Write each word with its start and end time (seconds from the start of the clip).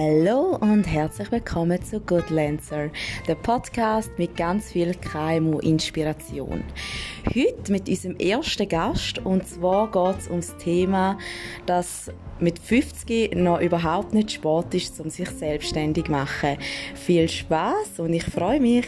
Hallo 0.00 0.56
und 0.60 0.84
herzlich 0.84 1.32
willkommen 1.32 1.82
zu 1.82 1.98
Good 1.98 2.30
Lancer, 2.30 2.90
der 3.26 3.34
Podcast 3.34 4.12
mit 4.16 4.36
ganz 4.36 4.70
viel 4.70 4.94
KMU-Inspiration. 4.94 6.62
Heute 7.26 7.72
mit 7.72 7.88
unserem 7.88 8.14
ersten 8.18 8.68
Gast 8.68 9.18
und 9.18 9.48
zwar 9.48 9.90
geht 9.90 10.20
es 10.20 10.28
um 10.28 10.36
das 10.36 10.56
Thema, 10.58 11.18
dass 11.66 12.12
mit 12.38 12.60
50 12.60 13.34
noch 13.34 13.58
überhaupt 13.60 14.14
nicht 14.14 14.30
Sport 14.30 14.72
ist, 14.72 15.00
um 15.00 15.10
sich 15.10 15.28
selbstständig 15.30 16.04
zu 16.04 16.12
machen. 16.12 16.58
Viel 16.94 17.28
Spaß 17.28 17.98
und 17.98 18.12
ich 18.12 18.24
freue 18.24 18.60
mich. 18.60 18.86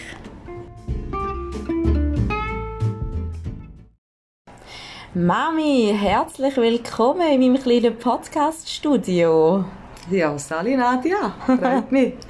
Mami, 5.12 5.92
herzlich 5.92 6.56
willkommen 6.56 7.32
in 7.32 7.40
meinem 7.40 7.60
kleinen 7.60 7.96
Podcast-Studio. 7.98 9.64
Ja, 10.10 10.36
Sali 10.38 10.76
Nadia, 10.76 11.34
freut 11.46 11.92
mich. 11.92 12.14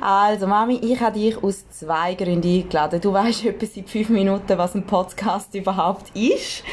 Also 0.00 0.46
Mami, 0.46 0.76
ich 0.76 1.00
habe 1.00 1.18
dich 1.18 1.42
aus 1.42 1.68
zwei 1.68 2.14
Gründen 2.14 2.46
eingeladen. 2.46 3.00
Du 3.00 3.12
weißt 3.12 3.44
etwa 3.44 3.66
seit 3.66 3.90
fünf 3.90 4.08
Minuten, 4.08 4.56
was 4.56 4.76
ein 4.76 4.86
Podcast 4.86 5.52
überhaupt 5.54 6.16
ist. 6.16 6.62
Oh 6.62 6.66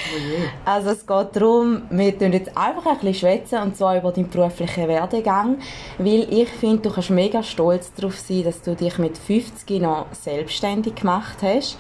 also 0.66 0.92
es 0.92 1.06
geht 1.06 1.36
darum, 1.36 1.82
wir 1.90 2.18
tun 2.18 2.32
jetzt 2.32 2.56
einfach 2.56 2.86
ein 2.86 3.00
bisschen 3.00 3.16
schwätzen 3.16 3.62
und 3.64 3.76
zwar 3.76 3.98
über 3.98 4.12
deinen 4.12 4.30
beruflichen 4.30 4.88
Werdegang, 4.88 5.58
weil 5.98 6.32
ich 6.32 6.50
finde, 6.50 6.84
du 6.84 6.92
kannst 6.92 7.10
mega 7.10 7.42
stolz 7.42 7.92
darauf 7.96 8.20
sein, 8.20 8.44
dass 8.44 8.62
du 8.62 8.76
dich 8.76 9.00
mit 9.00 9.18
50 9.18 9.82
noch 9.82 10.06
selbstständig 10.12 10.94
gemacht 10.96 11.40
hast. 11.42 11.80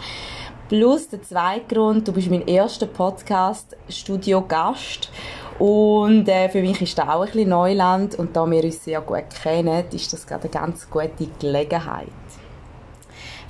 Plus 0.69 1.07
der 1.07 1.21
zweite 1.21 1.71
Grund, 1.73 2.07
du 2.07 2.11
bist 2.11 2.31
mein 2.31 2.47
erster 2.47 2.87
Podcast-Studio-Gast 2.87 5.11
und 5.59 6.27
äh, 6.27 6.49
für 6.49 6.61
mich 6.61 6.81
ist 6.81 6.97
das 6.97 7.07
auch 7.07 7.21
ein 7.21 7.31
bisschen 7.31 7.49
Neuland 7.49 8.15
und 8.15 8.35
da 8.35 8.49
wir 8.49 8.63
uns 8.63 8.83
sehr 8.83 9.01
gut 9.01 9.25
kennen, 9.41 9.85
ist 9.91 10.13
das 10.13 10.27
gerade 10.27 10.43
eine 10.43 10.51
ganz 10.51 10.89
gute 10.89 11.27
Gelegenheit. 11.39 12.07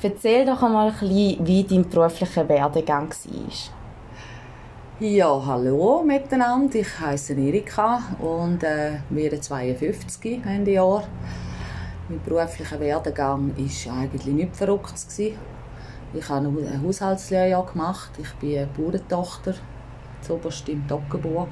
Erzähl 0.02 0.46
doch 0.46 0.62
einmal 0.64 0.88
ein 0.88 0.94
bisschen, 1.00 1.46
wie 1.46 1.64
dein 1.64 1.90
beruflicher 1.90 2.48
Werdegang 2.48 3.10
war. 3.10 3.52
Ja, 5.00 5.46
hallo 5.46 6.04
miteinander. 6.04 6.80
Ich 6.80 7.00
heiße 7.00 7.34
Erika 7.34 8.02
und 8.20 8.64
äh, 8.64 9.00
werde 9.10 9.42
52 9.42 10.46
Ende 10.46 10.72
Jahr. 10.72 11.04
Mein 12.08 12.22
beruflicher 12.24 12.80
Werdegang 12.80 13.52
war 13.58 13.98
eigentlich 13.98 14.26
nicht 14.28 14.56
verrückt. 14.56 14.94
Ich 15.18 16.30
habe 16.30 16.48
ein 16.48 16.84
Haushaltslehre 16.84 17.66
gemacht. 17.72 18.12
Ich 18.18 18.34
bin 18.36 18.60
eine 18.60 18.68
Bauerntochter, 18.68 19.56
zuoberst 20.22 20.70
im 20.70 20.88
Toggenburg 20.88 21.50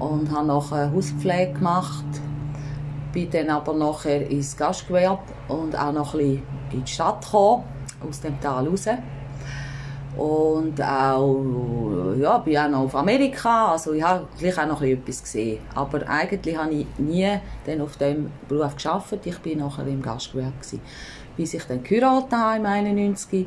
und 0.00 0.30
habe 0.30 0.46
nachher 0.46 0.92
Hauspflege 0.92 1.52
gemacht. 1.52 2.04
Bin 3.12 3.30
dann 3.30 3.50
aber 3.50 3.74
nachher 3.74 4.28
ins 4.28 4.56
Gastgewerbe 4.56 5.22
und 5.48 5.78
auch 5.78 5.92
noch 5.92 6.14
ein 6.14 6.20
bisschen 6.20 6.42
in 6.72 6.84
die 6.84 6.90
Stadt 6.90 7.24
gekommen, 7.24 7.64
aus 8.08 8.20
dem 8.20 8.40
Tal 8.40 8.66
raus. 8.66 8.86
Und 10.16 10.82
auch, 10.82 12.14
ja, 12.18 12.38
bin 12.38 12.56
auch 12.56 12.68
noch 12.68 12.80
auf 12.80 12.96
Amerika, 12.96 13.72
also 13.72 13.92
ich 13.92 14.02
habe 14.02 14.26
gleich 14.38 14.58
auch 14.58 14.66
noch 14.66 14.82
etwas 14.82 15.22
gesehen. 15.22 15.60
Aber 15.74 16.06
eigentlich 16.08 16.56
habe 16.56 16.72
ich 16.72 16.86
nie 16.98 17.28
dann 17.64 17.80
auf 17.80 17.96
diesem 17.96 18.30
Beruf 18.48 18.76
gearbeitet, 18.76 19.26
ich 19.26 19.58
war 19.58 19.68
nachher 19.68 19.86
im 19.86 20.02
Gastgewerbe. 20.02 20.52
Gewesen. 20.60 20.80
Bis 21.36 21.54
ich 21.54 21.64
dann 21.64 21.82
geheiratet 21.82 22.32
habe, 22.32 22.58
im 22.58 22.66
91 22.66 23.46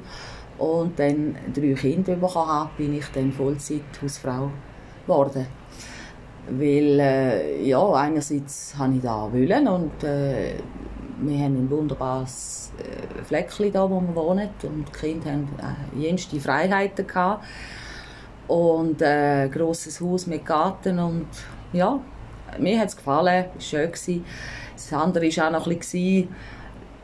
und 0.57 0.97
dann 0.97 1.35
drei 1.53 1.73
Kinder 1.73 2.15
bekommen 2.15 2.47
habe, 2.47 2.69
bin 2.77 2.93
ich 2.95 3.05
dann 3.13 3.31
Vollzeit-Hausfrau 3.31 4.49
geworden. 5.05 5.45
Weil, 6.49 6.99
äh, 6.99 7.63
ja, 7.63 7.93
einerseits 7.93 8.75
habe 8.77 8.95
ich 8.95 9.01
da 9.01 9.31
wollen 9.31 9.67
und 9.67 10.03
äh, 10.03 10.55
wir 11.21 11.37
haben 11.39 11.55
ein 11.55 11.69
wunderbares 11.69 12.71
äh, 12.77 13.23
Fleckchen 13.23 13.71
da, 13.71 13.89
wo 13.89 14.01
wir 14.01 14.15
wohnen 14.15 14.49
und 14.63 14.87
die 14.87 14.91
Kinder 14.91 15.31
haben 15.31 15.47
äh, 15.57 15.99
jenste 15.99 16.39
Freiheiten 16.39 17.07
gehabt 17.07 17.45
und 18.47 19.01
äh, 19.01 19.47
grosses 19.47 20.01
Haus 20.01 20.27
mit 20.27 20.45
Garten 20.45 20.99
und 20.99 21.27
ja, 21.71 21.99
mir 22.59 22.79
hat 22.79 22.89
es 22.89 22.97
gefallen, 22.97 23.45
es 23.57 23.73
war 23.73 23.95
schön. 23.95 24.23
Das 24.75 24.93
andere 24.93 25.25
war 25.25 25.47
auch 25.47 25.51
noch 25.51 25.67
ein 25.67 25.77
bisschen, 25.77 26.27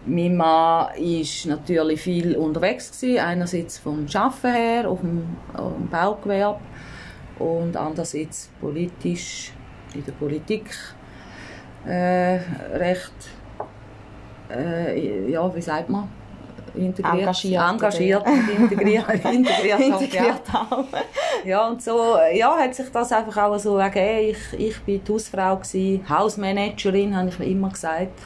mein 0.06 0.36
Mann 0.36 0.88
war 0.90 1.48
natürlich 1.48 2.02
viel 2.02 2.36
unterwegs, 2.36 2.92
gewesen, 2.92 3.20
einerseits 3.20 3.78
vom 3.78 4.06
Arbeiten 4.14 4.54
her, 4.54 4.90
auf 4.90 5.00
dem, 5.00 5.24
auf 5.54 5.74
dem 5.76 5.88
Baugewerbe 5.88 6.60
und 7.40 7.76
andererseits 7.76 8.50
politisch, 8.60 9.52
in 9.94 10.06
der 10.06 10.12
Politik 10.12 10.70
äh, 11.86 12.40
recht, 12.74 13.14
äh, 14.52 15.32
ja, 15.32 15.56
wie 15.56 15.62
sagt 15.62 15.90
man, 15.90 16.10
integriert, 16.76 17.20
engagiert, 17.20 17.64
engagiert 17.64 18.24
integriert, 18.28 19.10
integriert, 19.26 19.80
integriert 19.80 20.42
ja. 20.54 20.86
ja, 21.46 21.68
und 21.68 21.82
so 21.82 22.18
ja, 22.34 22.56
hat 22.58 22.76
sich 22.76 22.92
das 22.92 23.12
einfach 23.12 23.38
auch 23.38 23.58
so 23.58 23.78
ergeben. 23.78 24.36
Ich, 24.36 24.60
ich 24.60 24.82
bin 24.82 25.04
die 25.04 25.12
Hausfrau, 25.12 25.56
gewesen, 25.56 26.08
Hausmanagerin, 26.08 27.16
habe 27.16 27.30
ich 27.30 27.40
immer 27.40 27.70
gesagt. 27.70 28.20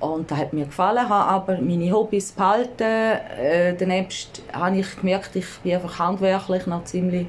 Und 0.00 0.30
das 0.30 0.38
hat 0.38 0.52
mir 0.52 0.66
gefallen, 0.66 1.08
habe 1.08 1.28
aber 1.28 1.60
meine 1.60 1.90
Hobbys 1.90 2.30
behalten. 2.30 2.82
Äh, 2.82 3.74
danebst 3.76 4.42
habe 4.52 4.78
ich 4.78 4.96
gemerkt, 4.96 5.34
ich 5.34 5.46
bin 5.64 5.74
einfach 5.74 5.98
handwerklich 5.98 6.66
noch 6.68 6.84
ziemlich 6.84 7.26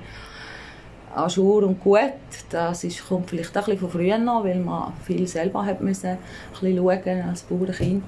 Ajour 1.25 1.63
und 1.63 1.81
gut. 1.81 2.02
Das 2.50 2.84
ist, 2.84 3.07
kommt 3.07 3.30
vielleicht 3.30 3.57
auch 3.57 3.68
ein 3.68 3.74
bisschen 3.74 3.80
von 3.80 3.90
früher 3.90 4.18
noch, 4.18 4.44
weil 4.44 4.59
man 4.59 4.94
viel 5.06 5.28
selber 5.28 5.66
hat 5.66 5.81
müssen, 5.81 6.09
ein 6.09 6.18
schauen 6.78 7.22
als 7.28 7.44
Bauernkind 7.44 8.03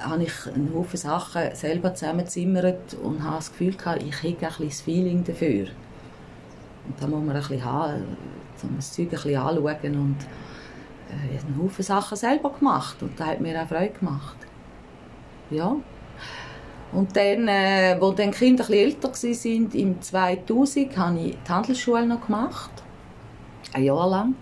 habe 0.00 0.22
ich 0.22 0.46
einen 0.46 0.72
Haufen 0.74 0.96
Sachen 0.96 1.54
selber 1.54 1.94
zusammengezimmert 1.94 2.94
und 3.02 3.22
habe 3.22 3.36
das 3.36 3.50
Gefühl 3.50 3.74
gehabt, 3.74 4.02
ich 4.02 4.16
habe 4.16 4.28
ein 4.28 4.36
bisschen 4.36 4.68
das 4.68 4.80
Feeling 4.80 5.24
dafür. 5.24 5.66
Und 6.86 7.00
da 7.00 7.06
muss 7.06 7.24
man 7.24 7.30
ein 7.36 7.40
bisschen 7.42 7.64
haben, 7.64 8.16
um 8.62 8.76
das 8.76 8.92
Zeug 8.92 9.06
ein 9.06 9.10
bisschen 9.10 9.36
anschauen 9.36 9.98
und 9.98 10.16
äh, 11.10 11.34
ich 11.34 11.42
habe 11.42 11.52
einen 11.52 11.62
Haufen 11.62 11.84
Sachen 11.84 12.16
selber 12.16 12.50
gemacht 12.50 13.02
und 13.02 13.18
das 13.18 13.26
hat 13.26 13.40
mir 13.40 13.60
auch 13.60 13.68
Freude 13.68 13.90
gemacht. 13.90 14.36
Ja. 15.50 15.76
Und 16.92 17.16
dann, 17.16 17.48
äh, 17.48 17.96
wo 18.00 18.12
dann 18.12 18.30
die 18.30 18.38
Kinder 18.38 18.64
ein 18.66 18.72
älter 18.72 19.10
waren, 19.10 19.70
im 19.72 20.00
2000, 20.00 20.96
habe 20.96 21.18
ich 21.18 21.36
die 21.46 21.50
Handelsschule 21.50 22.06
noch 22.06 22.24
gemacht. 22.24 22.70
Ein 23.74 23.84
Jahr 23.84 24.08
lang. 24.08 24.34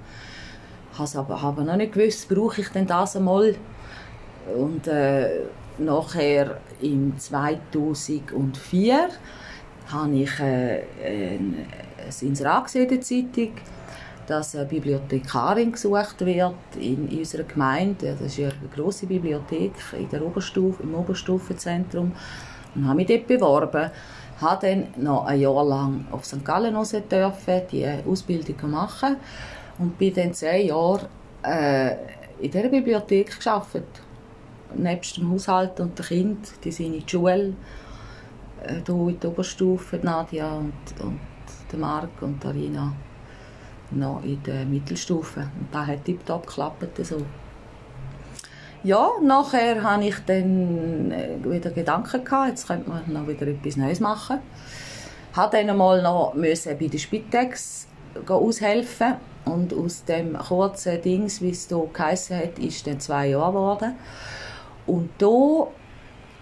Ich 0.93 1.15
habe 1.15 1.35
aber 1.35 1.63
noch 1.63 1.77
nicht 1.77 1.93
gewusst, 1.93 2.29
brauche 2.29 2.61
ich 2.61 2.69
denn 2.69 2.87
das 2.87 3.17
einmal. 3.17 3.57
Und 4.57 4.87
äh, 4.87 5.41
nachher 5.79 6.59
im 6.81 7.19
2004 7.19 9.09
habe 9.89 10.15
ich 10.15 10.41
äh, 10.41 10.83
ein, 11.05 11.67
ein 11.99 12.29
Inserat 12.29 12.65
gesehen 12.65 12.85
in 12.85 12.89
der 12.89 13.01
Zeitung, 13.01 13.53
dass 14.27 14.55
eine 14.55 14.67
Bibliothekarin 14.67 15.73
gesucht 15.73 16.25
wird 16.25 16.55
in, 16.79 17.09
unserer 17.09 17.45
Gemeinde. 17.45 18.17
Das 18.19 18.39
ist 18.39 18.41
eine 18.41 18.53
große 18.75 19.07
Bibliothek 19.07 19.73
in 19.99 20.09
der 20.09 20.25
Oberstufe, 20.25 20.83
im 20.83 20.95
Oberstufenzentrum. 20.95 22.13
Und 22.75 22.87
habe 22.87 22.97
mich 22.97 23.07
dort 23.07 23.27
beworben. 23.27 23.91
Habe 24.41 24.67
dann 24.67 25.03
noch 25.03 25.25
ein 25.25 25.41
Jahr 25.41 25.65
lang 25.65 26.07
auf 26.11 26.25
St. 26.25 26.45
Gallen 26.45 26.75
dürfen, 26.75 27.63
die 27.71 27.87
Ausbildung 28.07 28.71
machen 28.71 29.17
und 29.79 29.97
bin 29.97 30.13
dann 30.13 30.35
zehn 30.35 30.69
Jahre 30.69 31.09
äh, 31.43 31.93
in 32.41 32.51
dieser 32.51 32.69
Bibliothek 32.69 33.41
gearbeitet. 33.41 33.85
Nebst 34.75 35.17
dem 35.17 35.31
Haushalt 35.31 35.81
und 35.81 35.99
den 35.99 36.05
Kindern, 36.05 36.43
die 36.63 36.71
sind 36.71 36.95
in 36.95 37.01
der 37.01 37.09
Schule, 37.09 37.55
äh, 38.63 38.75
hier 38.85 39.09
in 39.09 39.21
der 39.21 39.31
Oberstufe, 39.31 39.99
Nadia 40.03 40.55
und, 40.55 40.73
und 41.03 41.81
Marc 41.81 42.21
und 42.21 42.45
Arina 42.45 42.93
noch 43.91 44.23
in 44.25 44.43
der 44.43 44.65
Mittelstufe. 44.65 45.41
Und 45.41 45.69
das 45.73 45.87
hat 45.87 46.05
tiptop 46.05 46.47
geklappt. 46.47 47.05
So. 47.05 47.23
Ja, 48.83 49.11
nachher 49.23 49.83
hatte 49.83 50.05
ich 50.05 50.17
dann 50.27 51.11
äh, 51.11 51.39
wieder 51.43 51.71
Gedanken 51.71 52.25
gehabt, 52.25 52.51
jetzt 52.51 52.67
könnte 52.67 52.89
man 52.89 53.03
noch 53.13 53.27
wieder 53.27 53.47
etwas 53.49 53.77
Neues 53.77 54.01
machen. 54.01 54.39
Ich 55.33 55.37
musste 55.37 55.57
dann 55.57 55.71
einmal 55.71 56.03
noch 56.03 56.35
bei 56.35 56.55
der 56.55 56.99
Spitex 56.99 57.89
aushelfen 58.29 59.17
und 59.45 59.75
aus 59.75 60.05
dem 60.05 60.39
kurzen 60.39 61.01
Dings, 61.03 61.41
wie 61.41 61.51
es 61.51 61.69
hier 61.69 61.89
geheissen 61.93 62.39
hat, 62.39 62.59
ist 62.59 62.87
dann 62.87 63.01
zwei 63.01 63.29
Jahre 63.29 63.53
geworden. 63.53 63.95
Und 64.87 65.11
da 65.19 65.67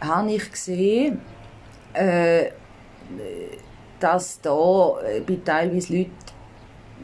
habe 0.00 0.32
ich 0.32 0.50
gesehen, 0.50 1.20
äh, 1.94 2.50
dass 4.00 4.40
da 4.40 5.00
äh, 5.00 5.20
bei 5.20 5.38
teilweise 5.44 5.96
Leuten 5.96 6.10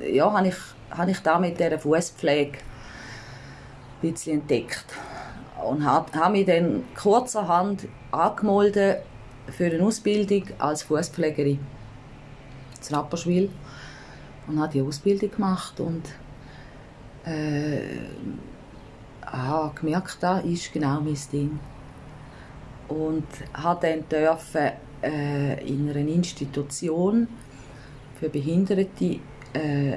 ja, 0.00 0.32
habe 0.32 0.48
ich, 0.48 0.56
habe 0.90 1.10
ich 1.10 1.20
da 1.20 1.38
mit 1.38 1.58
dieser 1.58 1.78
Fußpflege 1.78 2.58
ein 2.58 4.00
bisschen 4.00 4.40
entdeckt. 4.40 4.86
Und 5.64 5.84
habe, 5.84 6.12
habe 6.18 6.32
mich 6.32 6.46
dann 6.46 6.84
kurzerhand 6.94 7.86
angemeldet 8.10 9.02
für 9.50 9.66
eine 9.66 9.82
Ausbildung 9.82 10.44
als 10.58 10.82
Fußpflegerin 10.84 11.58
in 12.88 12.94
Rapperswil 12.94 13.50
und 14.46 14.58
habe 14.58 14.72
die 14.72 14.82
Ausbildung 14.82 15.30
gemacht 15.30 15.78
und 15.80 16.02
äh, 17.24 17.80
habe 19.26 19.74
gemerkt, 19.74 20.18
das 20.20 20.44
ist 20.44 20.72
genau 20.72 21.00
mein 21.00 21.18
Ding. 21.32 21.58
Und 22.88 23.26
habe 23.54 23.86
dann 23.86 24.08
dürfen, 24.08 24.72
äh, 25.02 25.66
in 25.66 25.88
einer 25.88 25.98
Institution 25.98 27.28
für 28.18 28.28
Behinderte 28.28 29.20
äh, 29.52 29.96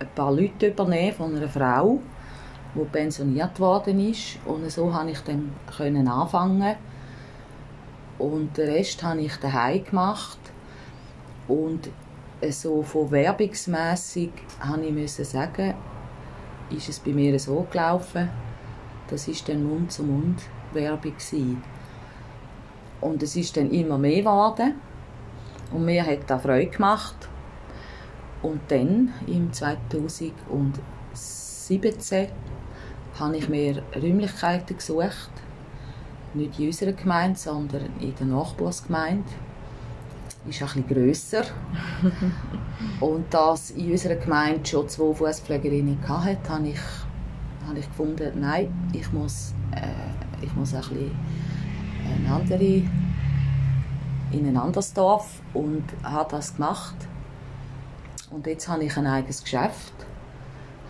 ein 0.00 0.08
paar 0.14 0.32
Leute 0.32 0.68
übernehmen 0.68 1.12
von 1.12 1.36
einer 1.36 1.48
Frau, 1.48 2.00
die 2.74 2.84
pensioniert 2.84 3.58
worden 3.60 4.10
ist. 4.10 4.38
Und 4.44 4.70
so 4.70 4.86
konnte 4.86 5.12
ich 5.12 5.20
dann 5.20 5.52
können 5.76 6.08
anfangen. 6.08 6.76
Und 8.18 8.56
den 8.56 8.70
Rest 8.70 9.02
habe 9.02 9.20
ich 9.20 9.36
daheim 9.36 9.84
gemacht. 9.84 10.38
Und 11.48 11.90
so 12.50 12.82
von 12.82 13.10
werbungsmässig 13.10 14.30
habe 14.60 14.84
ich 14.84 14.92
müssen 14.92 15.24
sagen, 15.24 15.74
ist 16.70 16.88
es 16.88 16.98
bei 16.98 17.12
mir 17.12 17.38
so 17.38 17.66
gelaufen, 17.70 18.30
das 19.08 19.28
ist 19.28 19.48
dann 19.48 19.64
Mund 19.64 19.92
zu 19.92 20.02
Mund 20.02 20.42
Werbung. 20.72 21.14
Und 23.00 23.22
es 23.22 23.36
ist 23.36 23.56
dann 23.56 23.70
immer 23.70 23.98
mehr 23.98 24.20
geworden 24.20 24.74
und 25.72 25.84
mir 25.84 26.04
hat 26.04 26.28
das 26.28 26.42
Freude 26.42 26.70
gemacht. 26.70 27.28
Und 28.42 28.60
dann, 28.68 29.12
im 29.26 29.52
2017, 29.52 32.28
habe 33.18 33.36
ich 33.36 33.48
mir 33.48 33.82
Räumlichkeiten 33.94 34.76
gesucht. 34.76 35.30
Nicht 36.34 36.58
in 36.58 36.66
unserer 36.66 36.92
Gemeinde, 36.92 37.38
sondern 37.38 37.88
in 38.00 38.14
der 38.16 38.26
Nachbarsgemeinde. 38.26 39.28
Ist 40.48 40.60
ein 40.60 40.66
bisschen 40.66 40.88
grösser. 40.88 41.44
und 43.00 43.32
dass 43.32 43.70
in 43.70 43.92
unserer 43.92 44.16
Gemeinde 44.16 44.66
schon 44.66 44.88
zwei 44.88 45.14
Fußpflegerinnen 45.14 45.98
hatte, 46.08 46.48
habe 46.48 46.68
ich, 46.68 46.80
habe 47.66 47.78
ich 47.78 47.86
gefunden, 47.86 48.40
nein, 48.40 48.90
ich 48.92 49.12
muss, 49.12 49.54
äh, 49.70 50.44
ich 50.44 50.52
muss 50.56 50.74
ein 50.74 50.80
bisschen 50.80 51.12
eine 52.16 52.34
andere, 52.34 52.82
in 54.32 54.46
ein 54.46 54.56
anderes 54.56 54.92
Dorf 54.92 55.40
und 55.54 55.84
habe 56.02 56.32
das 56.32 56.56
gemacht 56.56 56.96
und 58.32 58.46
jetzt 58.46 58.68
habe 58.68 58.84
ich 58.84 58.96
ein 58.96 59.06
eigenes 59.06 59.42
Geschäft, 59.42 59.92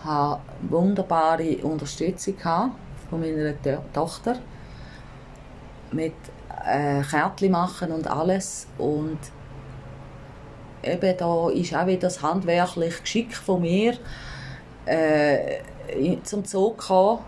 habe 0.04 0.40
wunderbare 0.62 1.56
Unterstützung 1.62 2.36
von 2.38 3.20
meiner 3.20 3.54
Tochter 3.92 4.36
mit 5.90 6.14
äh, 6.64 7.02
Kärtchen 7.02 7.52
machen 7.52 7.92
und 7.92 8.06
alles 8.06 8.66
und 8.78 9.18
eben 10.82 11.16
da 11.16 11.50
ist 11.50 11.74
auch 11.74 11.86
wieder 11.86 12.00
das 12.00 12.22
handwerkliche 12.22 13.00
Geschick 13.00 13.36
von 13.36 13.60
mir 13.60 13.96
äh, 14.86 15.58
zum 16.22 16.44
Zug 16.44 16.78
gekommen. 16.78 17.20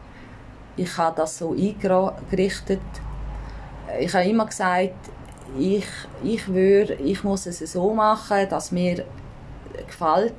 Ich 0.77 0.97
habe 0.97 1.17
das 1.17 1.39
so 1.39 1.53
eingerichtet. 1.53 2.81
Ich 4.01 4.13
habe 4.13 4.25
immer 4.25 4.47
gesagt, 4.47 4.95
ich, 5.59 5.87
ich, 6.25 6.49
würde, 6.49 6.95
ich 6.95 7.23
muss 7.23 7.47
es 7.47 7.59
so 7.61 7.95
machen, 7.95 8.49
dass 8.49 8.73
mir 8.73 9.05
gefällt, 9.87 10.35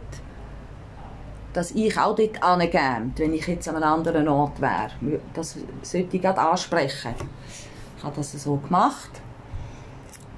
dass 1.56 1.71
ich 1.71 1.97
auch 1.97 2.15
dort 2.15 2.44
angehe, 2.44 3.12
wenn 3.15 3.33
ich 3.33 3.47
jetzt 3.47 3.68
an 3.69 3.77
einem 3.77 3.86
anderen 3.86 4.27
Ort 4.27 4.59
wäre. 4.59 4.92
Das 5.33 5.57
sollte 5.81 6.18
ich 6.18 6.21
gerade 6.21 6.39
ansprechen. 6.39 7.15
Ich 7.97 8.03
habe 8.03 8.15
das 8.18 8.33
so 8.33 8.57
gemacht. 8.57 9.09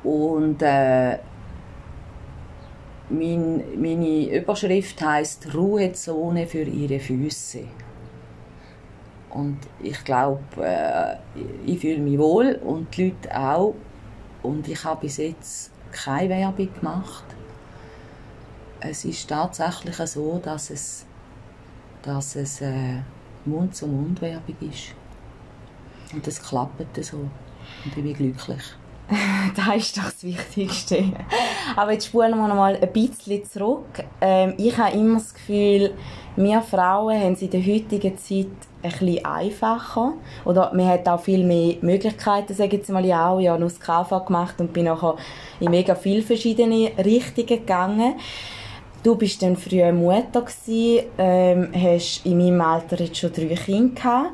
Und 0.03 0.61
äh, 0.61 1.17
mein, 3.09 3.63
meine 3.81 4.37
Überschrift 4.37 5.01
heißt 5.01 5.53
Ruhezone 5.55 6.45
für 6.45 6.61
ihre 6.61 6.99
Füße. 6.99 7.63
Und 9.31 9.57
ich 9.81 10.03
glaube, 10.03 10.41
äh, 10.61 11.15
ich 11.65 11.79
fühle 11.79 11.99
mich 11.99 12.19
wohl 12.19 12.59
und 12.63 12.95
die 12.95 13.09
Leute 13.09 13.39
auch. 13.39 13.73
Und 14.43 14.67
ich 14.67 14.83
habe 14.83 15.01
bis 15.01 15.17
jetzt 15.17 15.71
keine 15.91 16.29
Werbung 16.29 16.69
gemacht 16.79 17.36
es 18.79 19.05
ist 19.05 19.27
tatsächlich 19.29 19.95
so, 19.95 20.39
dass 20.43 20.69
es, 20.69 21.05
dass 22.01 22.35
es 22.35 22.61
äh, 22.61 23.01
Mund-zu-Mund-Werbung 23.45 24.55
ist. 24.61 24.93
Und 26.13 26.25
das 26.25 26.41
klappt 26.41 27.03
so. 27.03 27.17
Und 27.17 27.31
ich 27.85 27.95
bin 27.95 28.13
glücklich. 28.13 28.63
das 29.55 29.75
ist 29.75 29.97
doch 29.97 30.03
das 30.03 30.23
Wichtigste. 30.23 31.03
Aber 31.75 31.93
jetzt 31.93 32.07
spulen 32.07 32.37
wir 32.37 32.47
noch 32.47 32.55
mal 32.55 32.75
ein 32.75 32.91
bisschen 32.91 33.45
zurück. 33.45 34.03
Ähm, 34.19 34.53
ich 34.57 34.77
habe 34.77 34.97
immer 34.97 35.15
das 35.15 35.33
Gefühl, 35.33 35.93
wir 36.35 36.61
Frauen 36.61 37.19
haben 37.19 37.33
es 37.33 37.41
in 37.41 37.49
der 37.49 37.65
heutigen 37.65 38.17
Zeit 38.17 38.47
ein 38.83 39.25
einfacher. 39.25 40.13
Oder 40.45 40.73
man 40.73 40.87
hat 40.87 41.07
auch 41.07 41.21
viel 41.21 41.45
mehr 41.45 41.75
Möglichkeiten, 41.81 42.53
sage 42.53 42.75
ich 42.75 42.81
jetzt 42.81 42.89
mal. 42.89 43.05
Ich 43.05 43.13
auch, 43.13 43.39
ja, 43.39 43.57
nur 43.57 43.69
das 43.69 43.79
KV 43.79 44.25
gemacht 44.25 44.55
und 44.59 44.73
bin 44.73 44.85
nachher 44.85 45.15
in 45.59 45.71
mega 45.71 45.95
viele 45.95 46.21
verschiedene 46.21 46.91
Richtungen 46.97 47.47
gegangen. 47.47 48.15
Du 49.03 49.15
bist 49.15 49.41
dann 49.41 49.55
früher 49.55 49.91
Mutter 49.91 50.41
gewesen, 50.41 51.05
ähm, 51.17 51.69
hast 51.73 52.25
in 52.25 52.37
meinem 52.37 52.61
Alter 52.61 52.99
jetzt 52.99 53.17
schon 53.17 53.31
drei 53.31 53.55
Kinder 53.55 53.93
gehabt. 53.93 54.31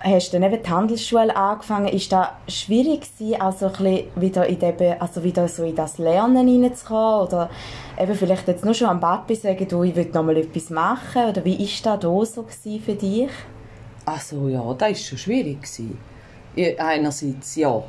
Hast 0.00 0.34
dann 0.34 0.42
eben 0.42 0.62
die 0.62 0.68
Handelsschule 0.70 1.34
angefangen. 1.34 1.88
Ist 1.88 2.12
das 2.12 2.28
schwierig 2.46 3.10
gewesen, 3.18 3.40
also 3.40 3.70
wieder 4.16 4.46
in, 4.46 4.58
den, 4.58 5.00
also 5.00 5.24
wieder 5.24 5.48
so 5.48 5.64
in 5.64 5.74
das 5.74 5.96
Lernen 5.96 6.46
hineinzukommen? 6.46 7.26
Oder 7.26 7.50
eben 7.98 8.14
vielleicht 8.14 8.46
jetzt 8.46 8.66
nur 8.66 8.74
schon 8.74 8.88
am 8.88 9.00
Papi 9.00 9.34
sagen, 9.34 9.66
du, 9.66 9.82
ich 9.82 9.96
will 9.96 10.10
noch 10.12 10.28
etwas 10.28 10.68
machen? 10.68 11.30
Oder 11.30 11.42
wie 11.42 11.64
ist 11.64 11.84
das 11.86 12.00
da 12.00 12.24
so 12.24 12.44
für 12.84 12.94
dich? 12.94 13.30
Also 14.04 14.48
ja, 14.48 14.74
das 14.74 14.88
war 14.88 14.94
schon 14.94 15.18
schwierig. 15.18 15.62
Gewesen. 15.62 15.98
Einerseits 16.78 17.56
ja, 17.56 17.82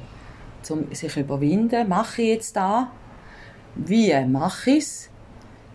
um 0.70 0.96
sich 0.96 1.18
überwinden, 1.18 1.90
mache 1.90 2.22
ich 2.22 2.30
jetzt 2.30 2.56
da? 2.56 2.92
Wie 3.76 4.14
mache 4.26 4.72
ich 4.72 4.78
es? 4.78 5.10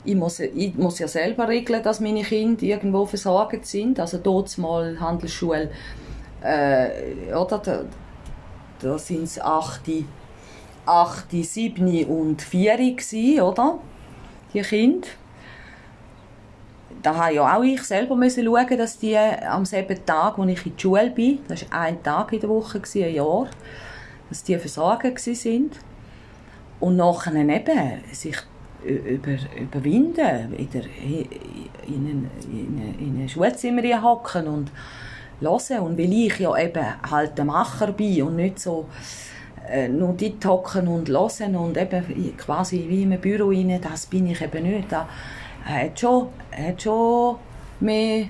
Ich 0.05 0.15
muss, 0.15 0.41
ich 0.41 0.75
muss 0.77 0.99
ja 0.99 1.09
selber 1.09 1.49
regeln, 1.49 1.83
dass 1.83 2.01
meine 2.01 2.23
Kinder 2.23 2.63
irgendwo 2.63 3.07
versorgt 3.07 3.67
sind. 3.67 4.01
Also 4.01 4.19
dort 4.19 4.57
mal 4.59 4.99
Handelsschule, 4.99 5.71
äh, 6.43 7.33
oder? 7.35 7.59
Da, 7.59 7.85
da 8.81 8.99
sind 8.99 9.25
es 9.25 9.41
8, 9.41 9.83
8, 10.87 11.27
7 11.31 12.05
und 12.07 12.41
4 12.41 12.77
gewesen, 12.77 13.41
oder? 13.43 13.79
Die 14.55 14.63
Kinder. 14.63 15.09
Da 17.03 17.15
habe 17.15 17.35
ja 17.35 17.57
auch 17.57 17.63
ich 17.63 17.83
selber 17.83 18.15
müssen 18.15 18.45
schauen, 18.45 18.79
dass 18.79 18.99
die 18.99 19.17
am 19.17 19.65
selben 19.65 20.05
Tag, 20.05 20.37
wo 20.37 20.45
ich 20.45 20.67
in 20.67 20.77
die 20.77 20.83
Schule 20.83 21.11
bin, 21.11 21.39
das 21.49 21.71
war 21.71 21.81
ein 21.81 22.03
Tag 22.03 22.33
in 22.33 22.41
der 22.41 22.51
Woche, 22.51 22.81
ein 22.81 23.15
Jahr, 23.15 23.49
dass 24.29 24.43
die 24.43 24.59
versorgt 24.59 25.19
sind. 25.21 25.79
Und 26.79 26.97
nachher 26.97 27.35
eben 27.35 28.03
sich 28.13 28.37
über, 28.85 29.37
überwinden, 29.59 30.53
wieder 30.57 30.85
in, 31.05 31.27
in, 31.87 32.31
in, 32.51 32.95
in 32.99 33.23
ein 33.23 33.29
Schulzimmer 33.29 34.03
hocken 34.03 34.47
und 34.47 34.71
hören. 35.41 35.81
Und 35.81 35.99
weil 35.99 36.13
ich 36.13 36.39
ja 36.39 36.57
eben 36.57 36.85
halt 37.11 37.37
der 37.37 37.45
Macher 37.45 37.93
bin 37.93 38.23
und 38.23 38.37
nicht 38.37 38.59
so 38.59 38.87
äh, 39.69 39.89
nur 39.89 40.15
dort 40.15 40.45
hocken 40.45 40.89
und 40.89 41.09
hören 41.09 41.57
und 41.57 41.77
eben 41.77 42.37
quasi 42.37 42.87
wie 42.89 43.03
einem 43.03 43.21
Büro 43.21 43.49
rein, 43.49 43.81
das 43.81 44.07
bin 44.07 44.27
ich 44.27 44.41
eben 44.41 44.63
nicht. 44.63 44.91
Da 44.91 45.09
hat 45.65 46.01
schon, 46.01 46.29
hat 46.53 46.83
schon 46.83 47.37
mehr 47.81 48.27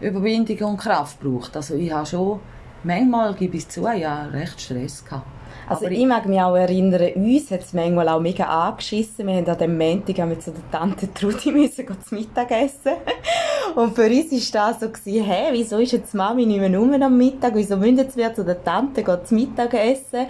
Überwindung 0.00 0.70
und 0.70 0.76
Kraft 0.78 1.20
gebraucht. 1.20 1.56
Also 1.56 1.74
ich 1.74 1.92
habe 1.92 2.06
schon, 2.06 2.40
manchmal 2.82 3.34
gebe 3.34 3.56
ich 3.56 3.68
zu, 3.68 3.82
ja, 3.82 4.26
recht 4.26 4.60
Stress 4.60 5.04
gehabt. 5.04 5.26
Also 5.68 5.86
ich, 5.86 6.00
ich 6.00 6.06
mag 6.06 6.26
mich 6.26 6.40
auch 6.40 6.54
erinnern, 6.54 7.12
uns 7.14 7.50
hat 7.50 7.60
es 7.60 7.72
manchmal 7.72 8.08
auch 8.08 8.20
mega 8.20 8.44
angeschissen. 8.44 9.26
Wir 9.26 9.36
haben 9.36 9.48
an 9.48 9.58
dem 9.58 9.78
Montag 9.78 10.26
mit 10.28 10.42
so 10.42 10.52
der 10.52 10.70
Tante 10.70 11.12
Trudi 11.14 11.52
müssen 11.52 11.86
zu 11.86 12.14
Mittag 12.14 12.50
essen. 12.50 12.92
Und 13.74 13.94
für 13.94 14.06
uns 14.06 14.54
war 14.54 14.70
das 14.70 14.80
so, 14.80 14.88
gewesen, 14.88 15.24
hey, 15.24 15.48
wieso 15.52 15.78
ist 15.78 15.92
jetzt 15.92 16.14
Mami 16.14 16.46
nicht 16.46 16.60
mehr 16.60 16.78
rum 16.78 16.92
am 17.00 17.16
Mittag? 17.16 17.54
Wieso 17.54 17.76
müssen 17.76 18.14
wir 18.14 18.34
zu 18.34 18.44
der 18.44 18.62
Tante 18.62 19.04
zu 19.24 19.34
Mittag 19.34 19.74
essen? 19.74 20.26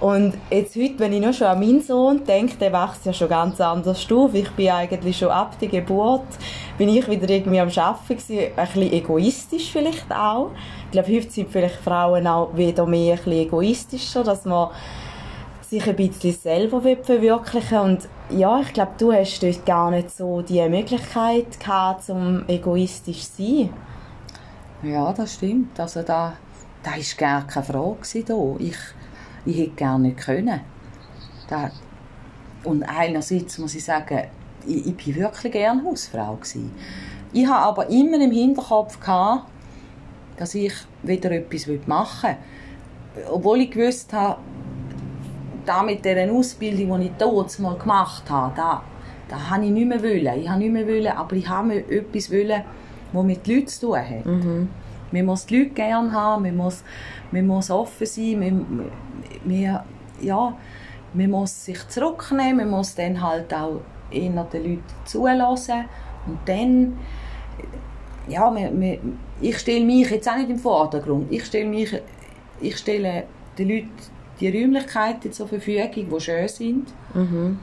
Und 0.00 0.34
jetzt 0.50 0.76
heute, 0.76 0.98
wenn 0.98 1.12
ich 1.12 1.20
noch 1.20 1.34
schon 1.34 1.48
an 1.48 1.60
meinen 1.60 1.82
Sohn 1.82 2.24
denke, 2.24 2.56
der 2.56 2.72
wächst 2.72 3.04
ja 3.04 3.12
schon 3.12 3.28
ganz 3.28 3.60
anders 3.60 4.06
auf. 4.10 4.34
Ich 4.34 4.50
bin 4.50 4.70
eigentlich 4.70 5.18
schon 5.18 5.30
ab 5.30 5.58
der 5.60 5.68
Geburt, 5.68 6.26
bin 6.78 6.88
ich 6.88 7.08
wieder 7.08 7.28
irgendwie 7.28 7.60
am 7.60 7.68
Arbeiten 7.68 8.16
gewesen, 8.16 8.52
ein 8.56 8.66
bisschen 8.66 8.92
egoistisch 8.92 9.70
vielleicht 9.72 10.10
auch. 10.10 10.50
Glaube, 10.96 11.14
heute 11.14 11.30
sind 11.30 11.50
vielleicht 11.50 11.74
Frauen 11.74 12.26
auch 12.26 12.56
wieder 12.56 12.86
mehr 12.86 13.12
ein 13.12 13.18
bisschen 13.18 13.32
egoistischer, 13.34 14.24
dass 14.24 14.46
man 14.46 14.70
sich 15.60 15.86
ein 15.86 15.94
bisschen 15.94 16.32
selber 16.32 16.80
verwirklichen 16.80 17.78
Und 17.78 18.08
ja, 18.30 18.60
ich 18.60 18.72
glaube, 18.72 18.92
du 18.96 19.12
hast 19.12 19.42
dort 19.42 19.66
gar 19.66 19.90
nicht 19.90 20.10
so 20.10 20.40
die 20.40 20.66
Möglichkeit 20.66 21.60
gehabt, 21.60 22.08
um 22.08 22.48
egoistisch 22.48 23.30
zu 23.30 23.42
sein. 23.42 23.70
Ja, 24.82 25.12
das 25.12 25.34
stimmt. 25.34 25.78
Also 25.78 26.00
da, 26.00 26.32
da 26.82 26.92
war 26.92 26.98
gar 27.18 27.46
keine 27.46 27.66
Frage 27.66 28.24
da. 28.24 28.56
Ich, 28.58 28.78
ich 29.44 29.58
hätte 29.58 29.76
gar 29.76 29.98
nicht 29.98 30.16
können. 30.16 30.62
Da, 31.46 31.70
und 32.64 32.84
einerseits 32.84 33.58
muss 33.58 33.74
ich 33.74 33.84
sagen, 33.84 34.28
ich, 34.66 34.86
ich 34.86 35.14
wirklich 35.14 35.52
gerne 35.52 35.84
Hausfrau 35.84 36.36
gewesen. 36.36 36.74
Ich 37.34 37.46
habe 37.46 37.66
aber 37.66 37.90
immer 37.90 38.18
im 38.18 38.30
Hinterkopf 38.30 38.98
gehabt, 38.98 39.50
dass 40.36 40.54
ich 40.54 40.72
wieder 41.02 41.30
etwas 41.32 41.66
machen 41.86 42.36
will. 43.14 43.24
Obwohl 43.30 43.60
ich 43.60 43.70
gewusst 43.70 44.12
habe, 44.12 44.38
da 45.64 45.82
mit 45.82 46.04
dieser 46.04 46.30
Ausbildung, 46.30 47.00
die 47.00 47.06
ich 47.06 47.12
dort 47.18 47.58
mal 47.58 47.76
gemacht 47.76 48.30
habe, 48.30 48.52
da, 48.56 48.82
da 49.28 49.50
habe 49.50 49.64
ich 49.64 49.70
nicht 49.70 49.88
mehr 49.88 50.02
wollen. 50.02 50.40
Ich 50.40 50.48
habe 50.48 50.60
nicht 50.60 50.72
mehr 50.72 50.86
wollen, 50.86 51.08
aber 51.08 51.34
ich 51.34 51.48
habe 51.48 51.74
etwas 51.90 52.30
wollen, 52.30 52.62
das 53.12 53.24
mit 53.24 53.46
Leuten 53.46 53.66
zu 53.66 53.86
tun 53.86 53.98
hat. 53.98 54.26
Mhm. 54.26 54.68
Man 55.12 55.24
muss 55.24 55.46
die 55.46 55.58
Leute 55.58 55.70
gerne 55.70 56.12
haben, 56.12 56.42
man 56.42 56.56
muss, 56.56 56.82
man 57.30 57.46
muss 57.46 57.70
offen 57.70 58.06
sein, 58.06 58.38
man, 58.38 58.90
man, 59.44 59.80
ja, 60.20 60.56
man 61.14 61.30
muss 61.30 61.64
sich 61.64 61.88
zurücknehmen, 61.88 62.56
man 62.56 62.70
muss 62.70 62.94
dann 62.94 63.20
halt 63.20 63.52
auch 63.54 63.80
eher 64.10 64.44
den 64.44 64.62
Leuten 64.62 64.82
zulassen 65.04 65.84
und 66.26 66.38
dann 66.46 66.98
ja, 68.28 68.50
man, 68.50 68.78
man, 68.78 69.18
ich 69.40 69.58
stelle 69.58 69.84
mich 69.84 70.10
jetzt 70.10 70.28
auch 70.28 70.36
nicht 70.36 70.50
im 70.50 70.58
Vordergrund. 70.58 71.30
Ich 71.30 71.44
stelle 71.44 71.66
mich, 71.66 71.94
ich 72.60 72.76
stelle 72.76 73.24
den 73.58 73.68
Leuten 73.68 73.90
die 74.40 74.48
Räumlichkeiten 74.50 75.32
zur 75.32 75.48
Verfügung, 75.48 75.90
die 75.94 76.20
schön 76.20 76.48
sind. 76.48 76.88
Mhm. 77.14 77.58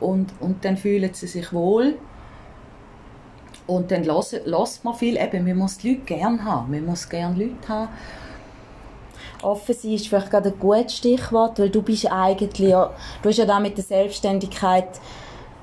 Und, 0.00 0.32
und 0.40 0.64
dann 0.64 0.76
fühlen 0.76 1.12
sie 1.14 1.26
sich 1.26 1.52
wohl. 1.52 1.94
Und 3.66 3.90
dann 3.90 4.04
lässt 4.04 4.84
man 4.84 4.94
viel. 4.94 5.16
Eben, 5.16 5.44
man 5.44 5.56
muss 5.56 5.78
die 5.78 5.92
Leute 5.92 6.02
gerne 6.02 6.44
haben. 6.44 6.70
Man 6.70 6.84
muss 6.84 7.08
gerne 7.08 7.36
Leute 7.36 7.68
haben. 7.68 7.88
Offen 9.42 9.74
sein 9.74 9.92
ist 9.92 10.08
vielleicht 10.08 10.30
gerade 10.30 10.50
ein 10.50 10.58
gutes 10.58 10.96
Stichwort, 10.96 11.58
weil 11.58 11.70
du 11.70 11.82
bist 11.82 12.10
eigentlich, 12.10 12.70
ja, 12.70 12.90
du 13.22 13.28
hast 13.28 13.38
ja 13.38 13.44
da 13.44 13.60
mit 13.60 13.76
der 13.76 13.84
Selbstständigkeit 13.84 14.88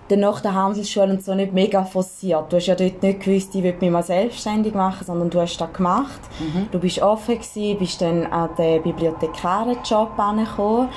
nach 0.09 0.41
der 0.41 0.53
Handelsschule 0.53 1.11
und 1.11 1.23
so 1.23 1.33
nicht 1.33 1.53
mega 1.53 1.83
forciert. 1.83 2.51
Du 2.51 2.57
hast 2.57 2.67
ja 2.67 2.75
dort 2.75 3.01
nicht 3.01 3.21
gewusst, 3.21 3.55
ich 3.55 3.63
will 3.63 3.75
mich 3.79 3.89
mal 3.89 4.03
selbstständig 4.03 4.73
machen, 4.73 5.05
sondern 5.05 5.29
du 5.29 5.39
hast 5.39 5.57
das 5.57 5.73
gemacht. 5.73 6.19
Mhm. 6.39 6.67
Du 6.71 6.79
bist 6.79 7.01
offen 7.01 7.35
gewesen, 7.35 7.77
bist 7.79 8.01
dann 8.01 8.25
an 8.27 8.49
den 8.57 8.83
Bibliothekarenjob 8.83 10.17
angekommen, 10.17 10.89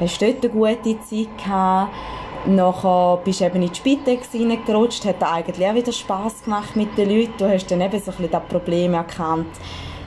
hast 0.00 0.22
dort 0.22 0.44
eine 0.44 0.52
gute 0.52 1.00
Zeit 1.00 1.38
gehabt. 1.38 1.92
Nachher 2.46 3.20
bist 3.24 3.40
du 3.40 3.46
eben 3.46 3.62
in 3.62 3.68
die 3.68 3.74
Spitex 3.74 4.28
reingerutscht, 4.34 5.04
hat 5.06 5.22
eigentlich 5.22 5.66
auch 5.66 5.74
wieder 5.74 5.92
Spass 5.92 6.44
gemacht 6.44 6.76
mit 6.76 6.96
den 6.98 7.08
Leuten. 7.08 7.32
Du 7.38 7.48
hast 7.48 7.70
dann 7.70 7.80
eben 7.80 7.98
so 7.98 8.10
ein 8.10 8.16
bisschen 8.16 8.32
das 8.32 8.42
Problem 8.48 8.92
erkannt 8.92 9.46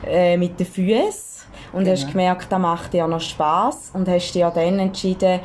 äh, 0.05 0.37
mit 0.37 0.59
den 0.59 0.67
Füßen 0.67 1.47
und 1.73 1.83
genau. 1.83 1.91
hast 1.91 2.11
gemerkt, 2.11 2.51
das 2.51 2.59
macht 2.59 2.93
dir 2.93 3.07
noch 3.07 3.21
Spass 3.21 3.91
und 3.93 4.07
hast 4.07 4.33
dir 4.33 4.51
dann 4.53 4.79
entschieden, 4.79 5.39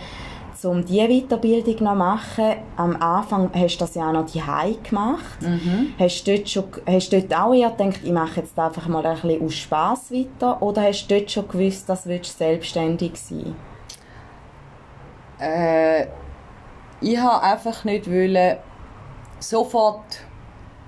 um 0.64 0.84
diese 0.84 1.08
Weiterbildung 1.08 1.84
noch 1.84 1.94
machen. 1.94 2.56
Am 2.76 2.96
Anfang 3.00 3.50
hast 3.54 3.76
du 3.76 3.80
das 3.80 3.94
ja 3.94 4.08
auch 4.08 4.12
noch 4.12 4.26
die 4.26 4.42
gemacht. 4.82 5.40
Mhm. 5.40 5.94
Hast, 5.98 6.26
du 6.26 6.36
dort 6.36 6.48
schon, 6.48 6.64
hast 6.86 7.12
du 7.12 7.20
dort 7.20 7.40
auch 7.40 7.54
eher 7.54 7.70
gedacht, 7.70 8.00
ich 8.02 8.12
mache 8.12 8.40
jetzt 8.40 8.58
einfach 8.58 8.86
mal 8.88 9.04
ein 9.04 9.20
bisschen 9.20 9.44
aus 9.44 9.54
Spass 9.54 10.12
weiter? 10.12 10.60
Oder 10.62 10.82
hast 10.82 11.06
du 11.06 11.18
dort 11.18 11.30
schon 11.30 11.48
gewusst, 11.48 11.88
dass 11.88 12.04
du 12.04 12.18
selbstständig 12.22 13.16
sein 13.16 13.54
äh, 15.40 16.06
Ich 17.00 17.18
habe 17.18 17.42
einfach 17.42 17.84
nicht 17.84 18.10
wollen, 18.10 18.56
sofort... 19.38 20.20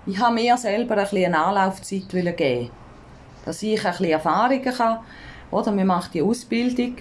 Ich 0.06 0.18
habe 0.18 0.34
mir 0.34 0.56
selber 0.58 0.96
ein 0.96 1.04
bisschen 1.04 1.34
eine 1.34 1.38
Anlaufzeit 1.38 2.08
geben 2.10 2.70
Dass 3.44 3.62
ich 3.62 3.84
ein 3.84 3.90
bisschen 3.90 4.10
Erfahrungen 4.10 4.62
kann. 4.62 4.98
Oder 5.50 5.72
man 5.72 5.86
macht 5.86 6.12
die 6.12 6.22
Ausbildung 6.22 6.96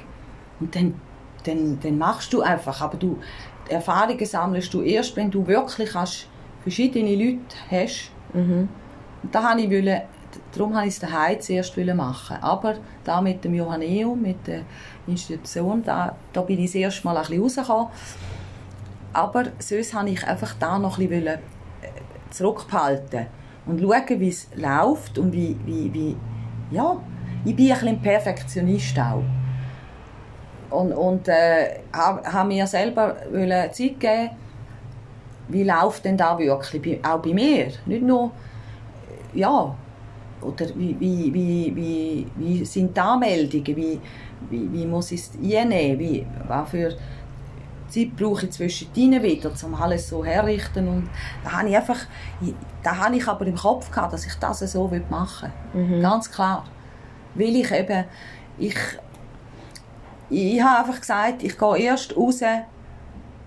und 0.60 0.76
dann 0.76 0.94
dann, 1.44 1.80
dann 1.82 1.98
machst 1.98 2.34
du 2.34 2.42
einfach. 2.42 2.82
Aber 2.82 2.98
du, 2.98 3.18
Erfahrungen 3.70 4.26
sammelst 4.26 4.74
du 4.74 4.82
erst, 4.82 5.16
wenn 5.16 5.32
du 5.32 5.46
wirklich 5.46 5.94
hast, 5.94 6.28
verschiedene 6.62 7.16
Leute 7.16 7.56
hast. 7.70 8.12
Mhm. 8.34 8.70
Und 9.22 9.36
da 9.36 9.52
habe 9.52 9.62
ich 9.62 9.70
wollen, 9.70 10.02
darum 10.52 10.76
habe 10.76 10.88
ich 10.88 10.94
es 10.94 11.00
daheim 11.00 11.40
zuerst 11.40 11.78
machen. 11.78 12.38
Aber 12.42 12.76
da 13.04 13.22
mit 13.22 13.44
dem 13.44 13.54
Johanneum, 13.54 14.22
mit 14.22 14.48
der 14.48 14.62
Institution, 15.08 15.84
da, 15.84 16.16
da 16.32 16.42
bin 16.42 16.60
ich 16.60 16.66
das 16.66 16.76
erste 16.76 17.06
Mal 17.06 17.18
ein 17.18 17.24
bisschen 17.24 17.42
rausgekommen. 17.42 17.88
Aber 19.14 19.44
sonst 19.60 19.94
habe 19.94 20.10
ich 20.10 20.26
einfach 20.28 20.56
da 20.60 20.80
noch 20.80 20.98
ein 20.98 21.08
bisschen 21.08 21.28
äh, 21.28 21.40
zurückbehalten 22.32 23.28
und 23.66 23.80
schauen, 23.80 24.20
wie 24.20 24.30
es 24.30 24.48
läuft 24.56 25.20
und 25.20 25.32
wie, 25.32 25.56
wie, 25.66 25.94
wie 25.94 26.18
ja, 26.72 26.98
ich 27.46 27.56
bin 27.56 27.72
ein 27.72 27.80
bisschen 27.80 28.02
Perfektionist 28.02 29.00
auch 29.00 29.24
und, 30.74 30.92
und 30.92 31.28
äh, 31.28 31.80
habe 31.94 32.48
mir 32.48 32.68
selber 32.68 33.16
Zeit 33.72 34.00
geben. 34.00 34.30
Wie 35.50 35.64
läuft 35.64 36.06
denn 36.06 36.18
da 36.18 36.38
wirklich, 36.38 37.06
auch 37.06 37.20
bei 37.20 37.34
mir, 37.34 37.68
nicht 37.86 38.02
nur, 38.02 38.32
ja, 39.34 39.76
oder 40.42 40.66
wie, 40.76 40.96
wie, 41.00 41.34
wie, 41.34 41.76
wie, 41.76 42.28
wie 42.36 42.66
sind 42.66 42.96
die 42.96 43.02
Anmeldungen, 43.02 43.76
wie, 43.76 44.00
wie, 44.50 44.74
wie 44.74 44.86
muss 44.86 45.12
ich 45.12 45.22
es 45.22 45.32
einnehmen, 45.36 46.00
wie, 46.00 46.26
was 46.48 46.70
für 46.70 46.96
Zeit 47.90 48.16
brauche 48.16 48.46
ich 48.46 48.52
zwischen 48.52 48.88
ihnen 48.96 49.22
wieder, 49.22 49.52
um 49.64 49.76
alles 49.76 50.10
so 50.10 50.24
herrichten? 50.24 50.88
Und 50.88 51.10
da 51.44 51.60
habe 51.60 51.70
ich 51.70 51.76
einfach, 51.76 52.00
da 52.82 52.98
habe 52.98 53.18
ich 53.18 53.28
aber 53.28 53.46
im 53.46 53.56
Kopf 53.56 53.92
gehabt, 53.92 54.14
dass 54.14 54.26
ich 54.26 54.36
das 54.36 54.60
so 54.60 54.90
machen 55.10 55.52
will, 55.74 55.98
mhm. 55.98 56.02
ganz 56.02 56.32
klar, 56.32 56.66
weil 57.36 57.56
ich 57.56 57.72
eben, 57.72 58.06
ich 58.58 58.76
ich, 60.34 60.62
habe 60.62 60.80
einfach 60.80 61.00
gesagt, 61.00 61.44
ich 61.44 61.58
gehe 61.58 61.78
erst 61.78 62.16
raus, 62.16 62.42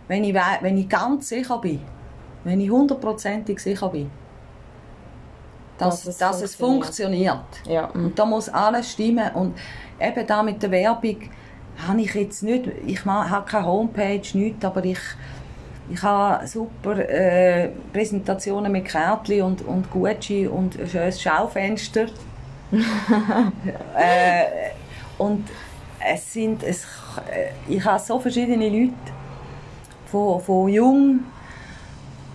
wenn 0.08 0.24
ich, 0.24 0.34
wenn 0.34 0.78
ich 0.78 0.88
ganz 0.88 1.28
sicher 1.28 1.58
bin. 1.58 1.80
Wenn 2.44 2.60
ich 2.60 2.70
hundertprozentig 2.70 3.58
sicher 3.58 3.88
bin. 3.88 4.10
Dass, 5.78 6.04
dass, 6.04 6.06
es, 6.06 6.18
dass 6.18 6.42
es 6.42 6.54
funktioniert. 6.54 7.44
Ja. 7.66 7.86
Und 7.86 8.18
da 8.18 8.24
muss 8.24 8.48
alles 8.48 8.92
stimmen. 8.92 9.30
Und 9.34 9.58
eben 10.00 10.26
da 10.26 10.42
mit 10.42 10.62
der 10.62 10.70
Werbung 10.70 11.16
habe 11.86 12.00
ich 12.00 12.14
jetzt 12.14 12.42
nicht, 12.42 12.68
ich 12.86 13.04
habe 13.04 13.50
keine 13.50 13.66
Homepage, 13.66 14.22
nichts, 14.32 14.64
aber 14.64 14.84
ich, 14.84 15.00
ich 15.90 16.02
habe 16.02 16.46
super 16.46 16.98
äh, 16.98 17.70
Präsentationen 17.92 18.72
mit 18.72 18.86
Kärtchen 18.86 19.42
und, 19.42 19.66
und 19.66 19.90
Gucci 19.90 20.46
und 20.46 20.78
ein 20.78 20.88
schönes 20.88 21.20
Schaufenster. 21.20 22.06
äh, 22.72 24.44
und 25.18 25.44
es 26.12 26.32
sind, 26.32 26.62
es, 26.62 26.84
äh, 27.30 27.50
ich 27.68 27.84
habe 27.84 27.98
so 27.98 28.18
verschiedene 28.18 28.68
Leute, 28.68 28.94
von, 30.06 30.40
von 30.40 30.68
jung 30.68 31.20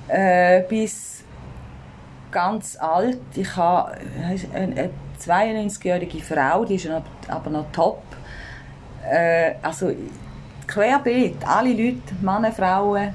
äh, 0.07 0.61
bis 0.63 1.23
ganz 2.29 2.77
alt. 2.77 3.19
Ich 3.35 3.55
habe 3.55 3.93
eine 4.53 4.89
92-jährige 5.19 6.19
Frau, 6.19 6.65
die 6.65 6.75
ist 6.75 6.89
aber 7.27 7.49
noch 7.49 7.71
top. 7.71 8.03
Äh, 9.09 9.55
also 9.61 9.91
querbeet, 10.67 11.37
alle 11.45 11.71
Leute, 11.71 12.15
Männer, 12.21 12.51
Frauen. 12.51 13.13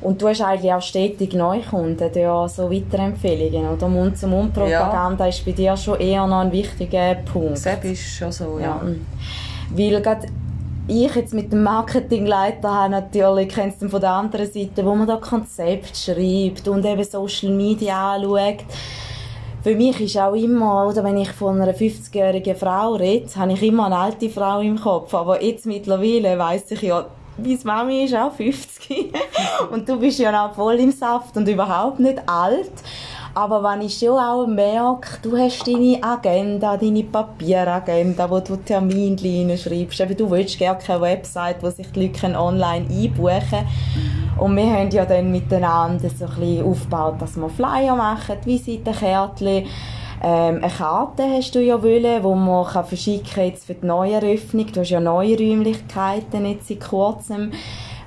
Und 0.00 0.22
du 0.22 0.28
hast 0.28 0.40
eigentlich 0.42 0.72
auch 0.72 0.82
stetig 0.82 1.34
Neukunden, 1.34 2.10
ja, 2.14 2.46
so 2.48 2.70
Weiterempfehlungen, 2.70 3.68
oder? 3.68 3.88
Mund-zu-Mund-Propaganda 3.88 5.24
ja. 5.24 5.28
ist 5.28 5.44
bei 5.44 5.52
dir 5.52 5.76
schon 5.76 5.98
eher 5.98 6.26
noch 6.26 6.40
ein 6.40 6.52
wichtiger 6.52 7.16
Punkt. 7.16 7.66
Das 7.66 7.84
ist 7.84 8.16
schon 8.16 8.30
so, 8.30 8.58
ja. 8.58 8.80
ja. 8.80 8.82
Weil 9.70 10.00
gerade 10.00 10.28
ich 10.86 11.14
jetzt 11.14 11.34
mit 11.34 11.52
dem 11.52 11.62
Marketingleiter 11.62 12.72
habe 12.72 12.90
natürlich, 12.90 13.48
kennst 13.48 13.82
du 13.82 13.88
von 13.88 14.00
der 14.00 14.12
anderen 14.12 14.50
Seite, 14.50 14.84
wo 14.84 14.94
man 14.94 15.06
da 15.06 15.16
Konzept 15.16 15.96
schreibt 15.96 16.66
und 16.66 16.84
eben 16.84 17.04
Social 17.04 17.52
Media 17.52 18.14
anschaut. 18.14 18.64
Für 19.62 19.74
mich 19.74 20.00
ist 20.00 20.16
auch 20.16 20.34
immer, 20.34 20.88
oder 20.88 21.04
wenn 21.04 21.18
ich 21.18 21.30
von 21.30 21.60
einer 21.60 21.74
50-jährigen 21.74 22.56
Frau 22.56 22.94
rede, 22.94 23.28
habe 23.36 23.52
ich 23.52 23.62
immer 23.62 23.86
eine 23.86 23.96
alte 23.96 24.30
Frau 24.30 24.60
im 24.60 24.80
Kopf. 24.80 25.12
Aber 25.12 25.42
jetzt 25.42 25.66
mittlerweile 25.66 26.38
weiss 26.38 26.70
ich 26.70 26.82
ja, 26.82 27.04
meine 27.38 27.58
Mami 27.64 28.04
ist 28.04 28.14
auch 28.14 28.32
50 28.32 29.12
und 29.70 29.88
du 29.88 29.98
bist 29.98 30.18
ja 30.18 30.32
noch 30.32 30.54
voll 30.54 30.76
im 30.76 30.92
Saft 30.92 31.36
und 31.36 31.48
überhaupt 31.48 32.00
nicht 32.00 32.18
alt. 32.26 32.72
Aber 33.34 33.62
wenn 33.62 33.82
ich 33.82 33.98
schon 33.98 34.18
auch 34.18 34.46
merke, 34.46 35.18
du 35.22 35.36
hast 35.36 35.66
deine 35.66 36.02
Agenda, 36.02 36.76
deine 36.76 37.04
Papieragenda, 37.04 38.28
wo 38.28 38.40
du 38.40 38.56
Terminlinien 38.56 39.56
schreibst, 39.56 40.00
eben, 40.00 40.16
du 40.16 40.28
willst 40.30 40.58
gerne 40.58 40.78
keine 40.78 41.02
Website, 41.02 41.62
wo 41.62 41.70
sich 41.70 41.86
die 41.92 42.08
Leute 42.08 42.36
online 42.36 42.86
einbuchen 42.90 43.40
können. 43.48 43.68
Und 44.38 44.56
wir 44.56 44.72
haben 44.72 44.90
ja 44.90 45.04
dann 45.04 45.30
miteinander 45.30 46.08
so 46.10 46.24
ein 46.24 46.30
bisschen 46.30 46.64
aufgebaut, 46.64 47.16
dass 47.20 47.36
wir 47.36 47.48
Flyer 47.48 47.94
machen, 47.94 48.36
Visitenkärtchen, 48.44 49.66
ähm, 50.22 50.56
eine 50.62 50.68
Karte 50.68 51.24
hast 51.24 51.54
du 51.54 51.60
ja 51.60 51.82
wollen, 51.82 52.22
die 52.22 52.28
man 52.28 52.66
kann 52.66 52.84
verschicken 52.84 53.44
jetzt 53.44 53.66
für 53.66 53.74
die 53.74 53.86
neue 53.86 54.14
Eröffnung. 54.14 54.66
Du 54.72 54.80
hast 54.80 54.90
ja 54.90 55.00
neue 55.00 55.38
Räumlichkeiten 55.38 56.46
jetzt 56.46 56.68
seit 56.68 56.80
kurzem, 56.80 57.52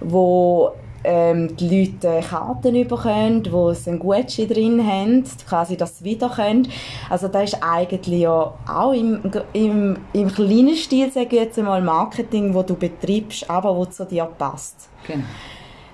wo 0.01 0.71
ähm, 1.03 1.55
die 1.55 1.85
Leute 1.85 2.21
Karten 2.27 2.87
bekommen, 2.87 3.47
wo 3.49 3.73
sie 3.73 3.91
ein 3.91 3.99
Gutschein 3.99 4.47
drin 4.47 4.85
haben, 4.85 5.23
quasi 5.47 5.77
dass 5.77 5.99
sie 5.99 6.05
wieder 6.05 6.29
können. 6.29 6.67
Also 7.09 7.27
das 7.27 7.53
ist 7.53 7.63
eigentlich 7.63 8.21
ja 8.21 8.53
auch 8.67 8.93
im, 8.93 9.21
im, 9.53 9.97
im 10.13 10.27
kleinen 10.33 10.75
Stil, 10.75 11.11
sage 11.11 11.27
ich 11.27 11.41
jetzt 11.41 11.57
einmal, 11.57 11.81
Marketing, 11.81 12.53
wo 12.53 12.61
du 12.61 12.75
betreibst, 12.75 13.49
aber 13.49 13.75
wo 13.75 13.85
zu 13.85 14.05
dir 14.05 14.25
passt. 14.25 14.89
Genau. 15.07 15.23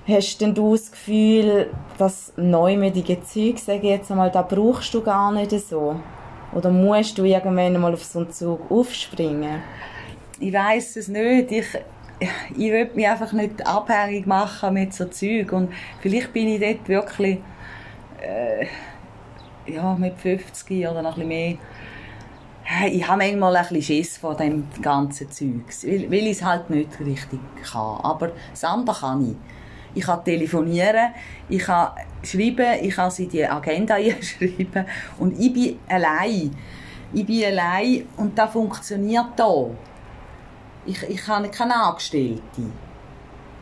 Hast 0.07 0.39
denn 0.39 0.53
du 0.53 0.71
das 0.71 0.89
Gefühl, 0.89 1.69
dass 1.97 2.31
neumütige 2.37 3.21
Zeug, 3.23 3.59
sage 3.59 3.79
ich 3.79 3.89
jetzt 3.89 4.09
einmal, 4.09 4.31
da 4.31 4.41
brauchst 4.41 4.93
du 4.93 5.01
gar 5.01 5.33
nicht 5.33 5.51
so? 5.51 5.99
Oder 6.53 6.69
musst 6.69 7.17
du 7.17 7.25
irgendwann 7.25 7.79
mal 7.81 7.93
auf 7.93 8.05
so 8.05 8.19
einen 8.19 8.31
Zug 8.31 8.71
aufspringen? 8.71 9.61
Ich 10.39 10.53
weiß 10.53 10.95
es 10.95 11.09
nicht. 11.09 11.51
Ich, 11.51 11.65
ich 12.19 12.71
will 12.71 12.89
mich 12.95 13.07
einfach 13.07 13.33
nicht 13.33 13.67
abhängig 13.67 14.25
machen 14.25 14.75
mit 14.75 14.93
so 14.93 15.05
Zeug. 15.05 15.51
Und 15.51 15.73
vielleicht 15.99 16.31
bin 16.31 16.47
ich 16.47 16.61
dort 16.61 16.87
wirklich 16.87 17.39
äh, 18.21 18.65
ja, 19.69 19.93
mit 19.95 20.17
50 20.17 20.87
oder 20.87 21.01
noch 21.01 21.17
ein 21.17 21.27
bisschen 21.27 21.27
mehr 21.27 21.57
ich 22.91 23.07
habe 23.07 23.19
manchmal 23.19 23.55
ein 23.55 23.61
bisschen 23.63 23.81
Schiss 23.81 24.17
vor 24.17 24.35
dem 24.35 24.67
ganzen 24.81 25.31
Zeugs, 25.31 25.85
weil, 25.85 26.11
weil 26.11 26.27
ich 26.27 26.37
es 26.37 26.43
halt 26.43 26.69
nicht 26.69 26.99
richtig 26.99 27.39
kann. 27.63 28.01
Aber 28.01 28.31
das 28.51 28.63
andere 28.63 28.95
kann 28.97 29.31
ich. 29.31 29.37
Ich 29.98 30.06
kann 30.06 30.24
telefonieren, 30.24 31.12
ich 31.50 31.63
kann 31.63 31.92
schreiben, 32.24 32.84
ich 32.84 32.96
kann 32.96 33.10
sie 33.10 33.27
die 33.27 33.46
Agenda 33.46 33.96
schreiben 34.22 34.86
und 35.18 35.39
ich 35.39 35.54
bin 35.54 35.80
allein. 35.88 36.56
Ich 37.13 37.25
bin 37.25 37.46
allein 37.46 38.08
und 38.18 38.38
das 38.38 38.51
funktioniert 38.51 39.27
da. 39.36 39.68
Ich, 40.86 41.01
ich 41.04 41.27
habe 41.27 41.50
keine 41.50 41.75
Angestellte. 41.75 42.42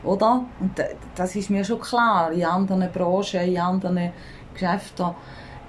Oder? 0.04 0.46
Und 0.60 0.84
das 1.16 1.36
ist 1.36 1.50
mir 1.50 1.64
schon 1.64 1.80
klar. 1.80 2.32
In 2.32 2.46
anderen 2.46 2.92
Branchen, 2.92 3.42
in 3.42 3.58
anderen 3.58 4.12
Geschäften 4.54 5.16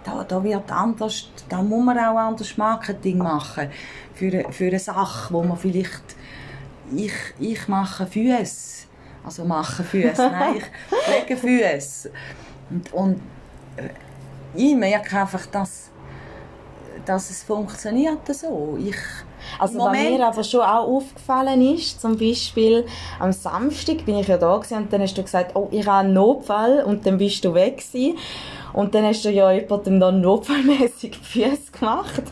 da, 0.05 0.25
da 0.25 0.43
wird 0.43 0.71
anders, 0.71 1.31
da 1.49 1.63
muss 1.63 1.85
man 1.85 1.99
auch 1.99 2.17
anders 2.17 2.57
Marketing 2.57 3.19
machen 3.19 3.69
für, 4.15 4.45
für 4.53 4.67
eine 4.67 4.79
Sache, 4.79 5.35
wo 5.35 5.43
man 5.43 5.57
vielleicht 5.57 6.17
ich, 6.95 7.13
ich 7.41 7.67
mache 7.67 8.07
Füße, 8.07 8.76
also 9.27 9.45
mache 9.45 9.83
Füße, 9.83 10.31
nein, 10.33 10.57
ich 10.57 11.29
lege 11.29 11.37
Füße 11.37 12.11
und, 12.71 12.93
und 12.93 13.21
äh, 13.77 13.89
ich 14.55 14.75
merke 14.75 15.21
einfach, 15.21 15.45
dass, 15.47 15.91
dass 17.05 17.31
es 17.31 17.43
funktioniert 17.43 18.27
so. 18.35 18.79
Ich, 18.81 18.97
also 19.59 19.79
was 19.79 19.93
mir 19.93 20.27
aber 20.27 20.45
schon 20.45 20.61
auch 20.61 20.87
aufgefallen 20.87 21.61
ist, 21.75 22.01
zum 22.01 22.17
Beispiel 22.17 22.87
am 23.19 23.33
Samstag 23.33 24.07
bin 24.07 24.17
ich 24.19 24.29
ja 24.29 24.39
da 24.39 24.57
gewesen, 24.57 24.79
und 24.79 24.93
dann 24.93 25.03
hast 25.03 25.19
du 25.19 25.23
gesagt, 25.23 25.55
oh, 25.55 25.69
ich 25.73 25.87
habe 25.87 26.07
einen 26.07 26.15
Notfall 26.15 26.85
und 26.85 27.05
dann 27.05 27.19
bist 27.19 27.45
du 27.45 27.53
weg 27.53 27.79
gewesen. 27.79 28.17
Und 28.73 28.95
dann 28.95 29.05
hast 29.05 29.25
du 29.25 29.31
ja 29.31 29.51
jemandem 29.53 30.01
dann 30.01 30.21
notfallmäßig 30.21 31.19
die 31.19 31.41
Füße 31.41 31.73
gemacht, 31.73 32.23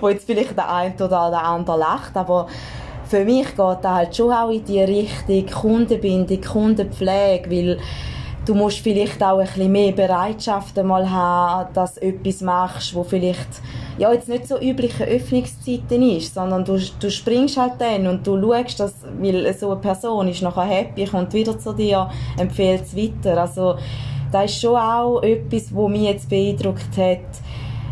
wo 0.00 0.08
jetzt 0.08 0.26
vielleicht 0.26 0.56
der 0.56 0.72
eine 0.72 0.94
oder 0.94 1.30
der 1.30 1.44
andere 1.44 1.78
lacht, 1.78 2.16
aber 2.16 2.48
für 3.12 3.26
mich 3.26 3.48
geht 3.48 3.58
das 3.58 3.92
halt 3.92 4.16
schon 4.16 4.32
auch 4.32 4.48
in 4.48 4.64
die 4.64 4.80
Richtung 4.80 5.44
Kundenbindung, 5.44 6.40
Kundenpflege, 6.40 7.50
weil 7.50 7.78
du 8.46 8.54
musst 8.54 8.78
vielleicht 8.78 9.22
auch 9.22 9.38
ein 9.38 9.46
bisschen 9.46 9.70
mehr 9.70 9.92
Bereitschaft 9.92 10.82
mal 10.82 11.10
haben, 11.10 11.74
dass 11.74 11.96
du 11.96 12.06
etwas 12.06 12.40
machst, 12.40 12.94
wo 12.94 13.04
vielleicht 13.04 13.60
ja, 13.98 14.10
jetzt 14.14 14.30
nicht 14.30 14.48
so 14.48 14.58
übliche 14.58 15.04
Öffnungszeiten 15.04 16.02
ist, 16.16 16.32
sondern 16.32 16.64
du, 16.64 16.80
du 16.98 17.10
springst 17.10 17.58
halt 17.58 17.74
dann 17.78 18.06
und 18.06 18.26
du 18.26 18.40
schaust, 18.40 18.80
dass, 18.80 18.94
weil 19.20 19.52
so 19.52 19.72
eine 19.72 19.80
Person 19.80 20.28
ist 20.28 20.40
nachher 20.40 20.62
happy, 20.62 21.04
kommt 21.04 21.34
wieder 21.34 21.58
zu 21.58 21.74
dir, 21.74 22.10
empfiehlt 22.38 22.84
es 22.84 22.96
weiter. 22.96 23.42
Also, 23.42 23.74
das 24.32 24.46
ist 24.46 24.62
schon 24.62 24.76
auch 24.76 25.20
etwas, 25.22 25.66
was 25.70 25.90
mich 25.90 26.02
jetzt 26.04 26.30
beeindruckt 26.30 26.96
hat, 26.96 27.18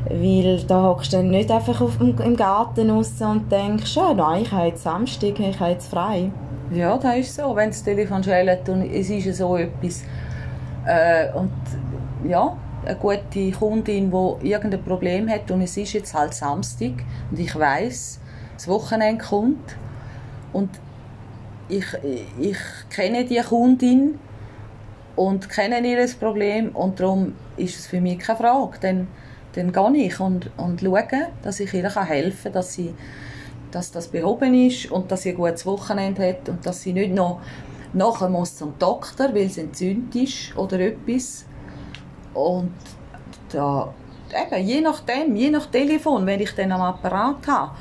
weil 0.08 0.62
da 0.64 0.82
hockst 0.82 1.12
du 1.12 1.18
dann 1.18 1.30
nicht 1.30 1.50
einfach 1.50 1.80
auf, 1.80 2.00
im 2.00 2.36
Garten 2.36 2.90
raus 2.90 3.12
und 3.20 3.50
denkst, 3.50 3.94
ja, 3.94 4.14
nein, 4.14 4.42
ich 4.42 4.52
habe 4.52 4.68
jetzt 4.68 4.82
Samstag, 4.82 5.38
ich 5.38 5.60
habe 5.60 5.72
jetzt 5.72 5.88
frei. 5.88 6.30
Ja, 6.72 6.96
das 6.96 7.16
ist 7.16 7.34
so. 7.34 7.54
Wenn 7.54 7.70
das 7.70 7.82
Telefon 7.82 8.22
schwellt 8.22 8.68
und 8.68 8.82
es 8.82 9.10
ist 9.10 9.36
so 9.36 9.56
etwas. 9.56 10.04
Äh, 10.86 11.32
und 11.34 11.50
ja, 12.28 12.56
eine 12.84 12.96
gute 12.96 13.50
Kundin, 13.52 14.10
die 14.10 14.48
irgendein 14.48 14.82
Problem 14.82 15.28
hat 15.28 15.50
und 15.50 15.62
es 15.62 15.76
ist 15.76 15.92
jetzt 15.92 16.14
halt 16.14 16.32
Samstag 16.32 16.92
und 17.30 17.38
ich 17.38 17.54
weiß, 17.54 18.20
das 18.54 18.68
Wochenende 18.68 19.22
kommt 19.22 19.76
und 20.52 20.70
ich, 21.68 21.84
ich 22.38 22.56
kenne 22.90 23.24
die 23.24 23.40
Kundin 23.40 24.18
und 25.16 25.48
kennen 25.48 25.84
ihr 25.84 26.06
Problem 26.18 26.70
und 26.70 26.98
darum 26.98 27.34
ist 27.56 27.78
es 27.78 27.86
für 27.86 28.00
mich 28.00 28.18
keine 28.18 28.38
Frage. 28.38 28.78
Dann, 28.80 29.08
dann 29.54 29.72
gehe 29.72 30.06
ich 30.06 30.20
und, 30.20 30.50
und 30.56 30.80
schaue, 30.80 31.28
dass 31.42 31.60
ich 31.60 31.74
ihr 31.74 31.94
helfen 31.94 32.42
kann, 32.44 32.52
dass, 32.52 32.74
sie, 32.74 32.94
dass 33.70 33.90
das 33.90 34.08
behoben 34.08 34.54
ist 34.54 34.90
und 34.90 35.10
dass 35.10 35.22
sie 35.22 35.30
ein 35.30 35.36
gutes 35.36 35.66
Wochenende 35.66 36.28
hat 36.28 36.48
und 36.48 36.64
dass 36.64 36.82
sie 36.82 36.92
nicht 36.92 37.14
noch 37.14 37.40
nachher 37.92 38.28
muss 38.28 38.56
zum 38.56 38.74
Doktor, 38.78 39.34
weil 39.34 39.46
es 39.46 39.58
entzündet 39.58 40.14
ist 40.14 40.56
oder 40.56 40.78
etwas. 40.78 41.44
Und 42.34 42.72
da, 43.50 43.92
eben, 44.30 44.64
je 44.64 44.80
nachdem, 44.80 45.34
je 45.34 45.50
nach 45.50 45.66
Telefon, 45.66 46.26
wenn 46.26 46.40
ich 46.40 46.54
dann 46.54 46.72
am 46.72 46.82
Apparat 46.82 47.46
habe, 47.48 47.72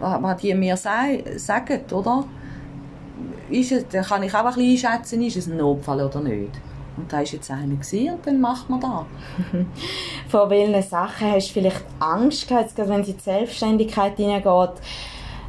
was 0.00 0.40
die 0.40 0.54
mir 0.54 0.76
sagen, 0.76 1.80
oder? 1.90 2.24
Ist 3.50 3.72
es, 3.72 3.86
dann 3.88 4.04
kann 4.04 4.22
ich 4.22 4.34
auch 4.34 4.44
ein 4.44 4.54
bisschen 4.54 4.88
einschätzen, 4.88 5.22
ist 5.22 5.36
es 5.36 5.46
ein 5.46 5.56
Notfall 5.56 6.02
oder 6.02 6.20
nicht. 6.20 6.50
Und 6.96 7.12
da 7.12 7.18
war 7.18 7.24
jetzt 7.24 7.50
einer 7.50 7.64
und 7.64 8.26
dann 8.26 8.40
macht 8.40 8.70
man 8.70 8.80
das. 8.80 8.90
Vor 10.28 10.48
welchen 10.50 10.82
Sachen 10.82 11.32
hast 11.32 11.48
du 11.48 11.52
vielleicht 11.54 11.84
Angst 11.98 12.48
gehabt, 12.48 12.76
wenn 12.76 13.00
es 13.00 13.08
in 13.08 13.16
die 13.16 13.22
Selbstständigkeit 13.22 14.16
hineingeht? 14.16 14.80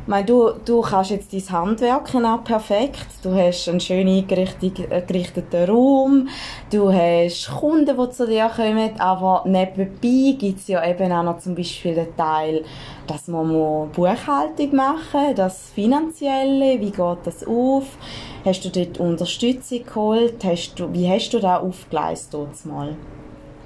Ich 0.05 0.09
meine, 0.09 0.25
du, 0.25 0.51
du 0.63 0.81
kannst 0.81 1.09
jetzt 1.09 1.33
dein 1.33 1.49
Handwerk 1.49 2.13
auch 2.13 2.43
perfekt. 2.43 3.07
Du 3.23 3.33
hast 3.33 3.67
einen 3.67 3.79
schön 3.79 4.07
eingerichteten 4.07 5.67
Raum. 5.67 6.27
Du 6.71 6.93
hast 6.93 7.49
Kunden, 7.49 7.97
die 7.97 8.09
zu 8.11 8.27
dir 8.27 8.51
kommen. 8.55 8.91
Aber 8.99 9.41
nebenbei 9.47 10.37
gibt 10.37 10.59
es 10.59 10.67
ja 10.67 10.87
eben 10.87 11.11
auch 11.11 11.23
noch 11.23 11.39
zum 11.39 11.55
Beispiel 11.55 11.95
den 11.95 12.15
Teil, 12.15 12.63
dass 13.07 13.27
man 13.27 13.89
Buchhaltung 13.93 14.75
machen 14.75 15.27
muss, 15.27 15.35
das 15.35 15.71
Finanzielle, 15.73 16.79
wie 16.79 16.91
geht 16.91 17.17
das 17.23 17.47
auf? 17.47 17.97
Hast 18.45 18.63
du 18.63 18.69
dort 18.69 18.99
Unterstützung 18.99 19.83
geholt? 19.83 20.43
Hast 20.43 20.75
du, 20.75 20.93
wie 20.93 21.09
hast 21.09 21.31
du 21.31 21.39
da 21.39 21.57
aufgeleistet 21.57 22.63
mal? 22.65 22.95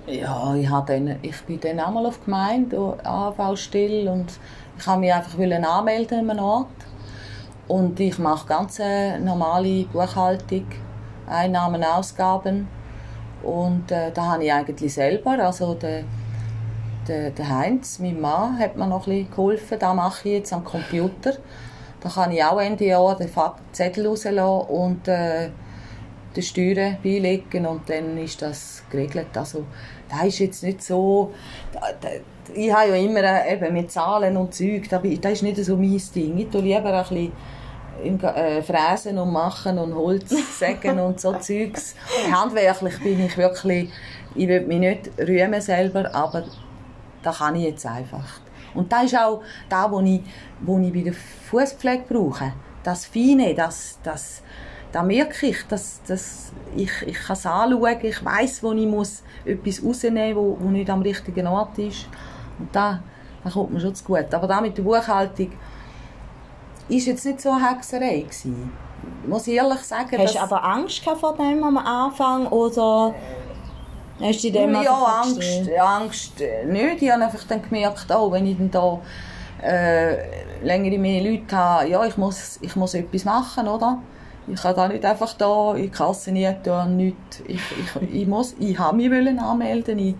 Ja, 0.07 0.55
ich, 0.55 0.69
dann, 0.87 1.17
ich 1.21 1.41
bin 1.41 1.59
dann 1.59 1.81
auch 1.81 1.91
mal 1.91 2.05
auf 2.05 2.19
die 2.19 2.25
Gemeinde, 2.25 2.97
AV-Stelle 3.03 4.09
und 4.09 4.31
ich 4.77 4.87
habe 4.87 5.01
mich 5.01 5.13
einfach 5.13 5.37
anmelden 5.37 6.19
an 6.19 6.29
einem 6.29 6.39
Ort. 6.39 6.67
Und 7.67 7.99
ich 7.99 8.17
mache 8.19 8.47
ganz 8.47 8.79
normale 8.79 9.83
Buchhaltung, 9.83 10.67
Einnahmen, 11.27 11.83
Ausgaben. 11.83 12.69
Und 13.43 13.91
äh, 13.91 14.11
da 14.13 14.31
habe 14.31 14.45
ich 14.45 14.53
eigentlich 14.53 14.93
selber, 14.93 15.31
also 15.43 15.73
der, 15.73 16.05
der, 17.05 17.31
der 17.31 17.49
Heinz, 17.49 17.99
mein 17.99 18.21
Mann, 18.21 18.57
hat 18.57 18.77
mir 18.77 18.87
noch 18.87 19.07
ein 19.07 19.13
bisschen 19.13 19.29
geholfen. 19.29 19.77
Das 19.77 19.93
mache 19.93 20.29
ich 20.29 20.35
jetzt 20.35 20.53
am 20.53 20.63
Computer. 20.63 21.33
Da 22.01 22.09
kann 22.09 22.31
ich 22.31 22.43
auch 22.43 22.59
Ende 22.59 22.85
Jahr 22.85 23.17
den 23.17 23.29
Zettel 23.71 24.07
rauslassen 24.07 24.69
und 24.69 25.07
äh, 25.07 25.49
die 26.35 26.41
Steuern 26.41 26.97
beilegen 27.03 27.65
und 27.65 27.89
dann 27.89 28.17
ist 28.17 28.41
das 28.41 28.83
geregelt. 28.89 29.35
Also, 29.35 29.65
das 30.09 30.27
ist 30.27 30.39
jetzt 30.39 30.63
nicht 30.63 30.83
so... 30.83 31.33
Ich 32.53 32.73
habe 32.73 32.89
ja 32.89 32.95
immer 32.95 33.23
äh, 33.23 33.53
eben 33.53 33.73
mit 33.73 33.91
Zahlen 33.91 34.35
und 34.37 34.53
Zeug, 34.53 34.89
das 34.89 35.03
ist 35.03 35.43
nicht 35.43 35.57
so 35.57 35.75
mein 35.75 36.01
Ding. 36.15 36.37
Ich 36.37 36.49
tue 36.49 36.61
lieber 36.61 36.93
ein 36.93 37.03
bisschen 37.03 37.31
im, 38.03 38.19
äh, 38.23 38.61
fräsen 38.61 39.17
und 39.17 39.31
machen 39.31 39.77
und 39.77 39.93
Holz 39.93 40.29
sägen 40.59 40.99
und 40.99 41.19
so 41.19 41.33
Zeugs. 41.33 41.95
Handwerklich 42.31 42.99
bin 42.99 43.25
ich 43.25 43.37
wirklich, 43.37 43.89
ich 44.35 44.47
will 44.47 44.61
mich 44.61 44.79
nicht 44.79 45.09
rühmen 45.19 45.61
selber, 45.61 46.13
aber 46.13 46.43
das 47.21 47.37
kann 47.37 47.55
ich 47.55 47.65
jetzt 47.65 47.85
einfach. 47.85 48.39
Und 48.73 48.91
das 48.91 49.05
ist 49.05 49.17
auch 49.17 49.41
das, 49.67 49.91
was 49.91 50.03
ich, 50.03 50.21
was 50.61 50.81
ich 50.81 50.93
bei 50.93 51.01
der 51.01 51.13
Fußpflege 51.13 52.03
brauche. 52.07 52.53
Das 52.83 53.05
Feine, 53.05 53.53
das, 53.53 53.99
das, 54.03 54.41
da 54.91 55.03
merke 55.03 55.47
ich, 55.47 55.67
dass, 55.67 56.01
dass 56.07 56.51
ich, 56.75 56.91
ich 57.05 57.19
kann 57.19 57.35
es 57.35 57.45
anschauen, 57.45 57.97
ich 58.01 58.23
weiß, 58.23 58.63
wo 58.63 58.71
ich 58.71 58.87
muss 58.87 59.23
etwas 59.45 59.83
rausnehmen 59.83 60.33
muss, 60.33 60.59
wo, 60.59 60.65
wo 60.65 60.69
nicht 60.69 60.89
am 60.89 61.01
richtigen 61.01 61.47
Ort 61.47 61.77
ist. 61.77 62.07
Und 62.57 62.73
da, 62.73 63.01
da 63.43 63.49
kommt 63.49 63.71
mir 63.71 63.79
schon 63.79 63.95
zu 63.95 64.03
gut. 64.03 64.33
Aber 64.33 64.47
da 64.47 64.61
mit 64.61 64.77
der 64.77 64.83
Buchhaltung 64.83 65.51
ist 66.87 67.05
jetzt 67.05 67.25
nicht 67.25 67.41
so 67.41 67.51
eine 67.51 67.69
Hexerei 67.69 68.21
gewesen. 68.21 68.71
Muss 69.27 69.47
ich 69.47 69.55
ehrlich 69.55 69.81
sagen. 69.81 70.17
Hast 70.17 70.35
du 70.35 70.39
aber 70.39 70.63
Angst 70.63 71.03
vor 71.03 71.35
dem 71.35 71.63
am 71.63 71.77
Anfang 71.77 72.47
oder 72.47 73.13
Hast 74.21 74.43
du 74.43 74.51
dem 74.51 74.73
ja, 74.73 75.21
Angst, 75.23 75.69
Angst 75.79 76.39
nicht. 76.67 77.01
Ich 77.01 77.11
habe 77.11 77.23
einfach 77.23 77.43
dann 77.47 77.61
gemerkt, 77.61 78.05
oh, 78.09 78.31
wenn 78.31 78.45
ich 78.45 78.57
dann 78.57 78.71
da 78.71 78.99
äh, 79.63 80.63
längere 80.63 80.97
mehr 80.97 81.23
Leute 81.23 81.55
habe, 81.55 81.89
ja, 81.89 82.05
ich 82.05 82.17
muss, 82.17 82.59
ich 82.61 82.75
muss 82.75 82.93
etwas 82.93 83.25
machen, 83.25 83.67
oder? 83.67 83.99
Ich 84.47 84.61
kann 84.61 84.75
da 84.75 84.87
nicht 84.87 85.05
einfach 85.05 85.33
da 85.35 85.75
in 85.75 85.83
die 85.83 85.89
Kasse 85.89 86.31
nicht 86.31 86.63
tun, 86.63 86.97
nichts. 86.97 87.41
Ich, 87.47 87.61
ich, 87.71 88.13
ich, 88.13 88.27
muss, 88.27 88.55
ich 88.59 88.77
habe 88.77 88.97
mich 88.97 89.11
wollen 89.11 89.39
anmelden. 89.39 89.99
Ich, 89.99 90.15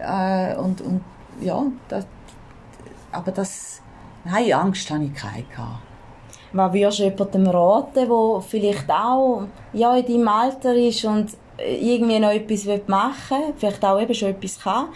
äh, 0.00 0.56
und, 0.56 0.80
und 0.80 1.04
ja, 1.40 1.62
das, 1.88 2.06
aber 3.12 3.32
das, 3.32 3.80
nein, 4.24 4.52
Angst 4.52 4.90
habe 4.90 5.04
ich 5.04 5.14
keine. 5.14 5.44
Was 6.52 6.72
würdest 6.72 6.98
du 7.00 7.02
jemandem 7.04 7.46
raten, 7.48 8.08
der 8.08 8.40
vielleicht 8.40 8.90
auch 8.90 9.42
ja, 9.72 9.94
in 9.96 10.06
deinem 10.06 10.28
Alter 10.28 10.74
ist 10.74 11.04
und 11.04 11.30
irgendwie 11.58 12.18
noch 12.18 12.30
etwas 12.30 12.66
machen 12.86 13.38
will, 13.38 13.54
vielleicht 13.56 13.84
auch 13.84 14.00
eben 14.00 14.14
schon 14.14 14.30
etwas 14.30 14.60
kann. 14.60 14.88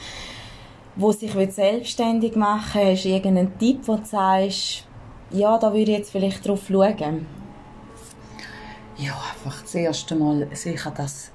wo 0.96 1.12
sich 1.12 1.32
selbstständig 1.52 2.34
machen 2.34 2.80
will, 2.80 2.92
hast 2.92 3.04
du 3.04 3.08
irgendeinen 3.08 3.56
Tipp, 3.58 3.80
wo 3.86 3.96
du 3.96 4.04
sagst, 4.04 4.84
ja, 5.30 5.56
da 5.58 5.72
würde 5.72 5.92
ich 5.92 5.98
jetzt 5.98 6.10
vielleicht 6.10 6.46
drauf 6.46 6.62
schauen? 6.66 7.26
Ja, 8.96 9.12
einfach 9.32 9.62
das 9.62 9.74
erste 9.76 10.16
Mal 10.16 10.48
sicher, 10.52 10.90
dass, 10.90 11.30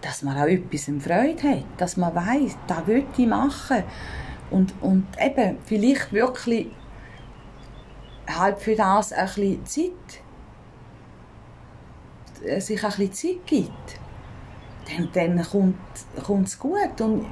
dass 0.00 0.22
man 0.22 0.38
auch 0.38 0.46
etwas 0.46 0.86
in 0.86 1.00
Freude 1.00 1.42
hat, 1.42 1.64
dass 1.78 1.96
man 1.96 2.14
weiß, 2.14 2.56
das 2.68 2.86
will 2.86 3.04
ich 3.16 3.26
machen. 3.26 3.82
Und, 4.52 4.72
und 4.80 5.06
eben, 5.20 5.58
vielleicht 5.64 6.12
wirklich 6.12 6.68
halt 8.28 8.58
für 8.60 8.76
das 8.76 9.12
ein 9.12 9.26
bisschen 9.26 9.66
Zeit, 9.66 10.22
sich 12.62 12.84
ein 12.84 12.90
bisschen 12.90 13.12
Zeit 13.12 13.46
gibt, 13.46 13.98
dann, 14.86 15.08
dann 15.12 15.46
kommt 16.24 16.46
es 16.46 16.58
gut. 16.58 17.00
Und 17.00 17.26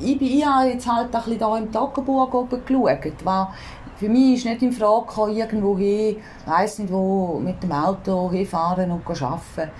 ich, 0.00 0.18
bin, 0.18 0.28
ich 0.28 0.46
habe 0.46 0.68
jetzt 0.68 0.86
halt 0.86 1.14
ein 1.14 1.22
bisschen 1.22 1.38
da 1.38 1.58
im 1.58 1.72
Tagebuch 1.72 2.32
oben 2.32 2.64
geschaut. 2.64 3.24
War, 3.24 3.54
für 3.96 4.08
mich 4.08 4.34
ist 4.34 4.44
nicht 4.44 4.62
in 4.62 4.72
Frage 4.72 5.06
gekommen, 5.06 5.36
irgendwo 5.36 5.76
hin, 5.76 6.16
weiss 6.46 6.78
nicht 6.78 6.92
wo, 6.92 7.40
mit 7.40 7.62
dem 7.62 7.72
Auto 7.72 8.30
hinfahren 8.30 8.90
und 8.90 9.06
arbeiten. 9.08 9.70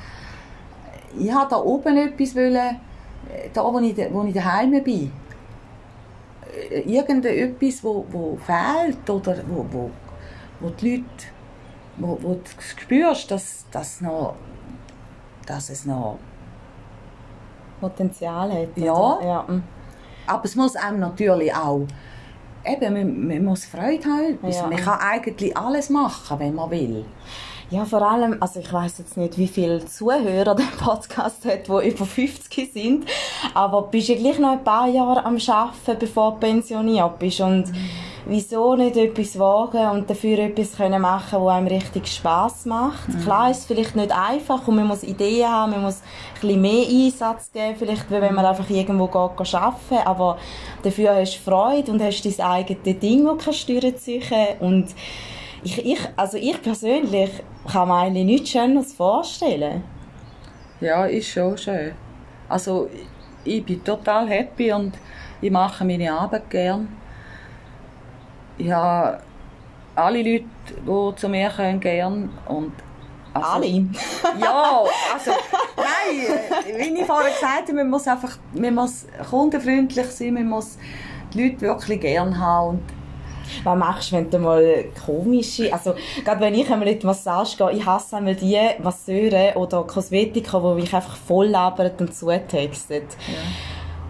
Ich 1.19 1.33
wollte 1.33 1.51
da 1.51 1.57
oben 1.59 1.97
etwas 1.97 2.35
wollen, 2.35 2.81
da 3.53 3.65
wo 3.65 3.79
ich, 3.79 3.97
wo 4.13 4.25
ich 4.25 4.35
daheim 4.35 4.83
bin. 4.83 5.13
Irgendetwas, 6.87 7.85
wo, 7.85 8.05
wo 8.11 8.37
fehlt 8.37 9.09
oder 9.09 9.37
wo, 9.49 9.65
wo, 9.71 9.91
wo 10.61 10.71
die 10.71 10.97
Leute, 10.97 11.05
wo, 11.97 12.19
wo 12.21 12.35
du 12.35 12.41
spürst, 12.59 13.31
dass, 13.31 13.67
dass, 13.71 14.01
noch, 14.01 14.35
dass 15.47 15.71
es 15.71 15.85
noch 15.85 16.19
Potenzial 17.81 18.53
hat. 18.53 18.77
Ja. 18.77 19.19
ja. 19.23 19.43
Mm. 19.47 19.63
Aber 20.27 20.45
es 20.45 20.55
muss 20.57 20.77
einem 20.77 21.01
natürlich 21.01 21.55
auch 21.55 21.87
eben, 22.65 22.93
man, 22.93 23.29
man 23.29 23.45
muss 23.45 23.65
Freude 23.65 24.05
haben. 24.05 24.39
Ja. 24.43 24.67
Man 24.67 24.77
kann 24.77 24.99
eigentlich 25.01 25.57
alles 25.57 25.91
machen, 25.91 26.39
wenn 26.39 26.55
man 26.55 26.71
will. 26.71 27.05
Ja, 27.71 27.85
vor 27.85 28.01
allem, 28.01 28.39
also 28.41 28.61
ich 28.61 28.73
weiß 28.73 28.99
jetzt 28.99 29.17
nicht, 29.19 29.37
wie 29.37 29.47
viele 29.47 29.85
Zuhörer 29.85 30.55
der 30.55 30.65
Podcast 30.79 31.45
hat, 31.45 31.69
die 31.69 31.89
über 31.89 32.07
50 32.07 32.73
sind, 32.73 33.05
aber 33.53 33.83
bist 33.83 34.09
du 34.09 34.17
gleich 34.17 34.39
noch 34.39 34.53
ein 34.53 34.65
paar 34.65 34.89
Jahre 34.89 35.25
am 35.25 35.37
Arbeiten, 35.37 35.99
bevor 35.99 36.33
du 36.33 36.39
pensioniert 36.39 37.19
bist 37.19 37.41
und 37.41 37.71
mhm. 37.71 37.91
Wieso 38.29 38.77
nicht 38.77 38.97
etwas 38.97 39.39
wagen 39.39 39.89
und 39.91 40.09
dafür 40.09 40.39
etwas 40.39 40.77
können 40.77 41.01
machen, 41.01 41.41
wo 41.41 41.49
einem 41.49 41.67
richtig 41.67 42.07
Spaß 42.07 42.67
macht. 42.67 43.09
Mhm. 43.09 43.23
Klar 43.23 43.51
ist 43.51 43.59
es 43.59 43.65
vielleicht 43.65 43.97
nicht 43.97 44.13
einfach 44.13 44.69
und 44.69 44.77
man 44.77 44.87
muss 44.87 45.03
Ideen 45.03 45.49
haben, 45.49 45.73
man 45.73 45.83
muss 45.83 46.03
ein 46.03 46.41
bisschen 46.41 46.61
mehr 46.61 46.87
Einsatz 46.87 47.51
geben, 47.51 47.75
vielleicht, 47.77 48.11
wenn 48.11 48.35
man 48.35 48.45
einfach 48.45 48.69
irgendwo 48.69 49.07
geht, 49.07 49.55
arbeiten, 49.55 50.07
aber 50.07 50.39
dafür 50.83 51.17
hast 51.17 51.37
du 51.37 51.51
Freude 51.51 51.91
und 51.91 52.03
hast 52.03 52.23
dein 52.23 52.47
eigenes 52.47 53.01
Ding, 53.01 53.25
das 53.25 53.45
kannst 53.45 53.69
du 53.69 53.81
durchziehen 53.81 54.23
und 54.61 54.89
ich, 55.65 55.85
ich, 55.85 55.99
also 56.15 56.37
ich 56.37 56.61
persönlich 56.63 57.31
kann 57.71 57.89
mir 57.89 57.97
eigentlich 57.97 58.25
nichts 58.25 58.51
Schöneres 58.51 58.93
vorstellen. 58.93 59.83
Ja, 60.81 61.07
ist 61.07 61.29
schon 61.29 61.59
schön. 61.59 61.93
Also 62.49 62.89
ich 63.45 63.65
bin 63.65 63.83
total 63.83 64.29
happy 64.29 64.73
und 64.73 64.93
ich 65.41 65.51
mache 65.51 65.85
meine 65.85 66.13
Arbeit 66.13 66.49
gern. 66.51 66.89
Ich 68.59 68.71
habe 68.71 69.21
alle 69.95 70.19
Leute, 70.19 70.45
die 70.69 71.17
zu 71.17 71.29
mir 71.29 71.51
kommen, 71.51 71.81
gern 71.81 72.31
und 72.47 72.73
also, 73.35 73.49
alle? 73.49 73.67
ja, 74.41 74.85
also 75.15 75.31
nein, 75.77 76.95
wie 76.95 77.01
ich 77.01 77.07
vorher 77.07 77.33
gesagt 77.33 77.69
habe, 77.69 77.75
man 77.75 77.91
muss 77.91 78.07
einfach 78.07 78.37
man 78.55 78.75
muss 78.75 79.07
kundenfreundlich 79.31 80.07
sein, 80.07 80.35
man 80.35 80.49
muss 80.49 80.79
die 81.33 81.45
Leute 81.45 81.61
wirklich 81.61 82.01
gern 82.01 82.39
haben 82.39 82.69
und 82.71 82.83
was 83.65 83.79
machst 83.79 84.13
du, 84.13 84.17
wenn 84.17 84.31
du 84.31 84.39
mal 84.39 84.85
komische, 85.07 85.73
also 85.73 85.95
gerade 86.25 86.41
wenn 86.41 86.55
ich 86.55 86.71
einmal 86.71 86.89
in 86.89 86.99
die 86.99 87.07
Massage 87.07 87.57
gehe, 87.57 87.73
ich 87.73 87.87
hasse 87.87 88.17
einmal 88.17 88.35
die 88.35 88.59
Masseure 88.83 89.55
oder 89.57 89.85
Kosmetiker, 89.85 90.61
die 90.61 90.83
mich 90.83 90.95
einfach 90.95 91.17
voll 91.17 91.47
labern 91.47 91.93
und 91.99 92.15
zutexten. 92.15 93.03
Ja. 93.03 93.35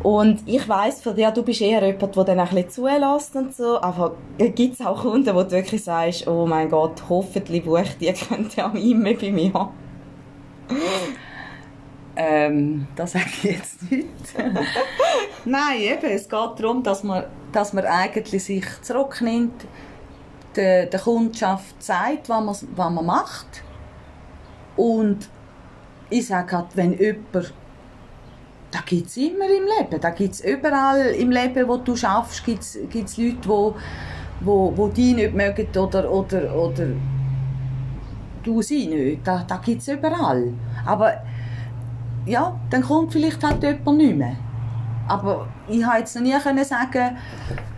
Und 0.03 0.43
ich 0.47 0.69
weiss 0.69 1.03
von 1.03 1.17
dir, 1.17 1.31
du 1.33 1.43
bist 1.43 1.61
eher 1.61 1.85
jemand, 1.85 2.15
der 2.15 2.25
dann 2.25 2.41
ein 2.41 2.49
bisschen 2.49 2.71
zulässt 2.71 3.35
und 3.35 3.55
so, 3.55 3.81
aber 3.81 4.17
gibt 4.39 4.75
es 4.75 4.87
auch 4.87 5.03
Kunden, 5.03 5.35
wo 5.35 5.43
du 5.43 5.51
wirklich 5.51 5.83
sagst, 5.83 6.27
oh 6.29 6.47
mein 6.47 6.69
Gott, 6.69 7.03
hoffentlich 7.09 7.65
bucht 7.65 8.01
die 8.01 8.13
könnte 8.29 8.65
auch 8.65 8.75
immer 8.75 9.15
bei 9.15 9.33
mir. 9.33 9.71
Ähm, 12.15 12.87
das 12.95 13.13
sage 13.13 13.27
ich 13.27 13.43
jetzt 13.45 13.91
nicht. 13.91 14.09
Nein, 15.45 15.81
eben, 15.81 16.11
es 16.11 16.29
geht 16.29 16.51
darum, 16.59 16.83
dass 16.83 17.03
man, 17.03 17.25
dass 17.53 17.73
man 17.73 17.85
eigentlich 17.85 18.43
sich 18.43 18.65
zurücknimmt, 18.83 19.67
der, 20.57 20.87
der 20.87 21.01
Kundschaft 21.01 21.81
zeigt, 21.83 22.29
was 22.29 22.63
man, 22.63 22.71
was 22.77 22.91
man 22.91 23.07
macht. 23.07 23.63
Und 24.77 25.29
ich 26.11 26.27
sage 26.27 26.57
halt, 26.57 26.69
wenn 26.75 26.99
jemand 26.99 27.53
da 28.71 28.81
gibt 28.85 29.07
es 29.07 29.17
immer 29.17 29.47
im 29.47 29.65
Leben. 29.65 30.01
Da 30.01 30.11
gibt 30.11 30.35
es 30.35 30.41
überall 30.41 31.07
im 31.19 31.31
Leben, 31.31 31.67
wo 31.69 31.79
du 31.79 31.97
schaffst, 31.97 32.45
gibt 32.45 32.63
es 32.63 33.17
Leute, 33.17 33.49
wo, 33.49 33.75
wo, 34.41 34.73
wo 34.77 34.89
die 34.89 35.15
nicht 35.15 35.35
mögen 35.35 35.67
oder, 35.77 36.11
oder, 36.11 36.55
oder 36.55 36.87
du 38.43 38.63
sie 38.63 38.87
nicht. 38.87 39.27
Da, 39.27 39.45
da 39.47 39.57
gibt 39.57 39.83
es 39.83 39.89
überall. 39.89 40.53
Aber 40.85 41.13
ja, 42.27 42.59
dann 42.71 42.83
kommt 42.83 43.13
vielleicht 43.13 43.43
halt 43.43 43.63
jemand 43.63 43.99
nicht 43.99 44.17
mehr. 44.17 44.37
Aber 45.07 45.49
ich 45.67 45.83
konnte 45.83 45.99
jetzt 45.99 46.15
noch 46.17 46.23
nie 46.23 46.39
können 46.39 46.65
sagen, 46.65 47.17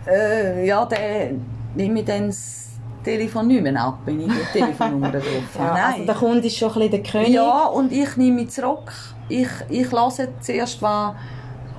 äh, 0.05 0.67
ja, 0.67 0.85
der 0.85 1.31
nehme 1.75 1.99
ich 1.99 2.05
dann 2.05 2.27
das 2.27 2.71
Telefon 3.03 3.47
nicht 3.47 3.63
mehr 3.63 3.81
ab, 3.81 3.99
wenn 4.05 4.19
ich 4.19 4.27
die 4.27 4.59
Telefonnummer 4.59 5.09
drauf 5.11 5.23
habe. 5.57 5.67
Ja, 5.67 5.73
Nein. 5.73 5.93
Also 5.93 6.05
der 6.05 6.15
Kunde 6.15 6.47
ist 6.47 6.57
schon 6.57 6.69
ein 6.69 6.73
bisschen 6.73 6.91
der 6.91 7.03
König. 7.03 7.29
Ja, 7.29 7.65
und 7.65 7.91
ich 7.93 8.17
nehme 8.17 8.41
mich 8.41 8.49
zurück. 8.49 8.91
Ich, 9.31 9.49
ich 9.69 9.91
höre 9.91 10.11
zuerst, 10.41 10.81
was 10.81 11.15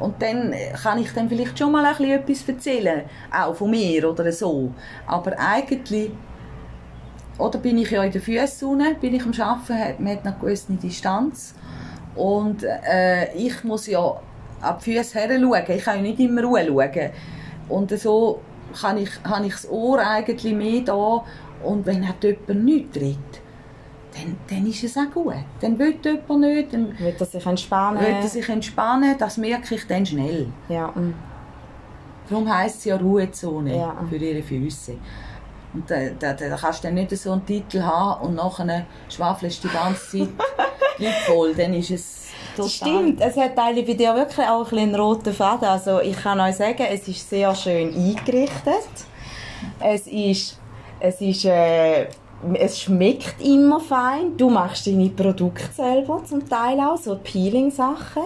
und 0.00 0.20
dann 0.20 0.52
kann 0.82 0.98
ich 0.98 1.12
dann 1.12 1.28
vielleicht 1.28 1.58
schon 1.58 1.70
mal 1.70 1.84
ein 1.84 2.10
etwas 2.10 2.48
erzählen, 2.48 3.02
auch 3.30 3.54
von 3.54 3.70
mir 3.70 4.10
oder 4.10 4.32
so. 4.32 4.72
Aber 5.06 5.38
eigentlich, 5.38 6.10
oder 7.38 7.58
bin 7.58 7.78
ich 7.78 7.90
ja 7.90 8.02
in 8.02 8.10
den 8.10 8.20
Füßen 8.20 8.78
bin 9.00 9.14
ich 9.14 9.22
am 9.22 9.32
Arbeiten, 9.38 10.02
man 10.02 10.16
hat 10.16 10.26
eine 10.26 10.36
gewisse 10.40 10.72
Distanz. 10.72 11.54
Und 12.16 12.64
äh, 12.64 13.32
ich 13.34 13.62
muss 13.64 13.86
ja 13.86 14.20
ab 14.60 14.82
die 14.84 14.96
Füße 14.96 15.18
her 15.18 15.38
schauen. 15.40 15.62
Ich 15.68 15.84
kann 15.84 15.96
ja 15.96 16.02
nicht 16.02 16.20
immer 16.20 16.42
Ruhe 16.42 16.66
schauen. 16.66 17.10
Und 17.68 17.90
so 17.98 18.40
kann 18.80 18.98
ich, 18.98 19.10
habe 19.24 19.46
ich 19.46 19.52
das 19.52 19.70
Ohr 19.70 19.98
eigentlich 19.98 20.52
mehr 20.54 20.80
da. 20.80 21.24
Und 21.62 21.86
wenn 21.86 22.02
jemand 22.02 22.64
nichts 22.64 22.98
tritt, 22.98 23.41
dann, 24.14 24.36
dann 24.48 24.66
ist 24.66 24.84
es 24.84 24.96
auch 24.96 25.10
gut. 25.12 25.34
Dann 25.60 25.78
will 25.78 25.98
jemand 26.02 26.40
nicht. 26.40 26.72
Dann 26.72 26.98
will 26.98 27.14
er 27.18 27.26
sich 27.26 27.46
entspannen. 27.46 28.00
Will 28.00 28.08
er 28.08 28.28
sich 28.28 28.48
entspannen, 28.48 29.16
das 29.18 29.36
merke 29.36 29.74
ich 29.74 29.86
dann 29.86 30.04
schnell. 30.04 30.48
Ja. 30.68 30.92
Darum 32.28 32.54
heisst 32.54 32.78
es 32.78 32.84
ja 32.86 32.96
Ruhezone 32.96 33.76
ja. 33.76 33.96
für 34.08 34.16
ihre 34.16 34.42
Füße. 34.42 34.96
Und 35.74 35.90
da, 35.90 35.96
da, 36.18 36.34
da 36.34 36.56
kannst 36.56 36.84
du 36.84 36.88
dann 36.88 36.94
nicht 36.94 37.10
so 37.16 37.32
einen 37.32 37.46
Titel 37.46 37.82
haben 37.82 38.26
und 38.26 38.34
nachher 38.34 38.86
schwafelst 39.08 39.64
du 39.64 39.68
die 39.68 39.74
ganze 39.74 40.10
Zeit 40.98 41.14
voll. 41.26 41.54
Dann 41.54 41.74
ist 41.74 41.90
es 41.90 42.28
total... 42.54 42.68
Stimmt, 42.70 43.20
es 43.20 43.36
hat 43.36 43.58
eigentlich 43.58 43.86
bei 43.86 43.94
dir 43.94 44.14
wirklich 44.14 44.46
auch 44.46 44.70
ein 44.70 44.78
einen 44.78 44.94
roten 44.94 45.32
Faden. 45.32 45.66
Also 45.66 46.00
ich 46.00 46.16
kann 46.16 46.40
euch 46.40 46.56
sagen, 46.56 46.84
es 46.90 47.08
ist 47.08 47.28
sehr 47.28 47.54
schön 47.54 47.94
eingerichtet. 47.94 48.90
Es 49.80 50.06
ist... 50.06 50.58
Es 51.00 51.20
ist... 51.20 51.44
Äh, 51.46 52.08
es 52.54 52.80
schmeckt 52.80 53.40
immer 53.40 53.80
fein. 53.80 54.36
Du 54.36 54.50
machst 54.50 54.86
deine 54.86 55.08
Produkte 55.08 55.64
selber 55.74 56.22
zum 56.24 56.48
Teil 56.48 56.80
auch, 56.80 56.96
so 56.96 57.16
Peeling-Sachen. 57.16 58.22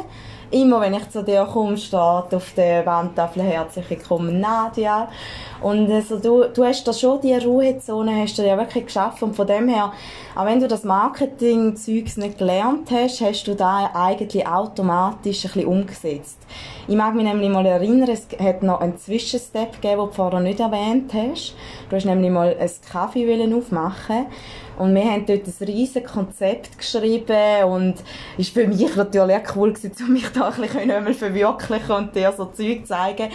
Immer 0.52 0.80
wenn 0.80 0.94
ich 0.94 1.10
zu 1.10 1.24
dir 1.24 1.44
komme, 1.44 1.76
steht 1.76 1.98
auf 1.98 2.52
der 2.56 2.86
Wandtafel 2.86 3.42
herzlich 3.42 3.90
willkommen 3.90 4.38
Nadia. 4.38 5.08
Und 5.60 5.90
also 5.90 6.20
du, 6.20 6.44
du 6.44 6.64
hast 6.64 6.86
da 6.86 6.92
schon 6.92 7.20
die 7.20 7.34
Ruhezone 7.34 8.14
hast 8.22 8.38
du 8.38 8.46
ja 8.46 8.56
wirklich 8.56 8.86
geschaffen. 8.86 9.30
Und 9.30 9.34
von 9.34 9.48
dem 9.48 9.66
her, 9.66 9.92
auch 10.36 10.44
wenn 10.44 10.60
du 10.60 10.68
das 10.68 10.84
Marketing-Zeugs 10.84 12.16
nicht 12.18 12.38
gelernt 12.38 12.88
hast, 12.92 13.20
hast 13.22 13.44
du 13.48 13.56
da 13.56 13.90
eigentlich 13.92 14.46
automatisch 14.46 15.44
ein 15.46 15.50
bisschen 15.52 15.66
umgesetzt. 15.66 16.38
Ich 16.86 16.94
mag 16.94 17.16
mich 17.16 17.24
nämlich 17.24 17.50
mal 17.50 17.66
erinnern, 17.66 18.08
es 18.08 18.28
hat 18.38 18.62
noch 18.62 18.80
einen 18.80 18.96
Zwischenstep 18.96 19.80
gegeben, 19.82 19.98
den 19.98 20.06
du 20.06 20.12
vorher 20.12 20.40
nicht 20.40 20.60
erwähnt 20.60 21.12
hast. 21.12 21.56
Du 21.90 21.96
hast 21.96 22.04
nämlich 22.04 22.30
mal 22.30 22.56
einen 22.56 22.70
Kaffee 22.92 23.52
aufmachen 23.52 24.26
und 24.78 24.94
wir 24.94 25.04
haben 25.04 25.24
dort 25.26 25.46
ein 25.46 25.66
riesiges 25.66 26.10
Konzept 26.10 26.78
geschrieben 26.78 27.64
und 27.64 27.94
es 28.38 28.54
war 28.54 28.62
für 28.62 28.68
mich 28.68 28.96
natürlich 28.96 29.36
auch 29.36 29.56
cool, 29.56 29.72
gewesen, 29.72 29.92
um 30.06 30.12
mich 30.12 30.28
da 30.32 30.48
ein 30.48 30.60
bisschen 30.60 31.14
verwirklichen 31.14 31.92
und 31.92 32.14
dir 32.14 32.32
so 32.36 32.46
Zeug 32.46 32.86
zeigen. 32.86 33.30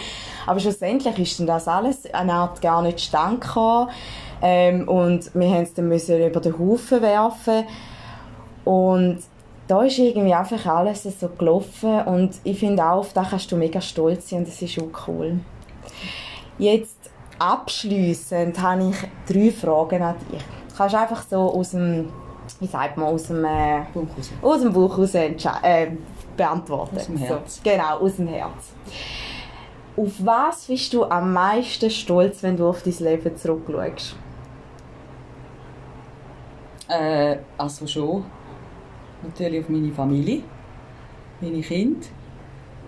Aber 0.46 0.60
schlussendlich 0.60 1.18
ist 1.18 1.40
dann 1.40 1.46
das 1.46 1.68
alles 1.68 2.12
eine 2.12 2.32
Art 2.32 2.60
gar 2.60 2.82
nicht 2.82 3.00
stand 3.00 3.44
ähm, 4.42 4.88
und 4.88 5.34
wir 5.34 5.48
mussten 5.48 5.62
es 5.62 5.74
dann 5.74 5.88
müssen 5.88 6.26
über 6.26 6.40
den 6.40 6.58
Haufen 6.58 7.02
werfen 7.02 7.64
und 8.64 9.18
da 9.68 9.82
ist 9.84 9.98
irgendwie 9.98 10.34
einfach 10.34 10.66
alles 10.66 11.04
so 11.04 11.28
gelaufen 11.28 12.02
und 12.02 12.34
ich 12.44 12.58
finde 12.58 12.84
auch, 12.84 12.98
auf 12.98 13.12
das 13.12 13.30
kannst 13.30 13.50
du 13.50 13.56
mega 13.56 13.80
stolz 13.80 14.28
sein 14.28 14.40
und 14.40 14.48
das 14.48 14.60
ist 14.60 14.78
auch 14.78 15.08
cool. 15.08 15.40
Jetzt 16.58 17.10
abschließend 17.38 18.60
habe 18.60 18.90
ich 18.90 18.96
drei 19.32 19.50
Fragen 19.50 20.02
an 20.02 20.16
dich. 20.30 20.61
Kannst 20.76 20.94
einfach 20.94 21.22
so 21.28 21.52
aus 21.54 21.70
dem, 21.70 22.08
wie 22.60 22.66
sagt 22.66 22.96
man, 22.96 23.08
aus 23.08 23.24
dem, 23.24 23.44
äh, 23.44 23.82
aus 24.40 24.62
dem 24.62 24.72
Bauch 24.72 24.98
raus 24.98 25.14
äh, 25.14 25.90
beantworten. 26.36 26.96
Aus 26.96 27.06
dem 27.06 27.16
Herz. 27.16 27.56
So, 27.56 27.60
genau, 27.62 27.98
aus 27.98 28.16
dem 28.16 28.28
Herz. 28.28 28.72
Auf 29.96 30.12
was 30.20 30.64
bist 30.66 30.92
du 30.94 31.04
am 31.04 31.32
meisten 31.32 31.90
stolz, 31.90 32.42
wenn 32.42 32.56
du 32.56 32.66
auf 32.66 32.82
dein 32.82 32.94
Leben 32.98 33.36
zurückschaust? 33.36 34.16
Äh, 36.88 37.36
also 37.58 37.86
schon. 37.86 38.24
Natürlich 39.22 39.60
auf 39.60 39.68
meine 39.68 39.92
Familie, 39.92 40.42
meine 41.40 41.60
Kinder. 41.60 42.06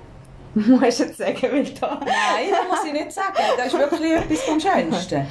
Musst 0.55 1.01
du 1.01 1.05
jetzt 1.05 1.19
sagen, 1.19 1.43
weil 1.43 1.65
da... 1.65 2.01
Nein, 2.01 2.49
das 2.51 2.69
muss 2.69 2.85
ich 2.87 2.93
nicht 2.93 3.13
sagen. 3.13 3.35
Das 3.57 3.67
ist 3.67 3.79
wirklich 3.79 4.13
etwas 4.13 4.41
vom 4.43 4.61
Schönsten. 4.61 5.27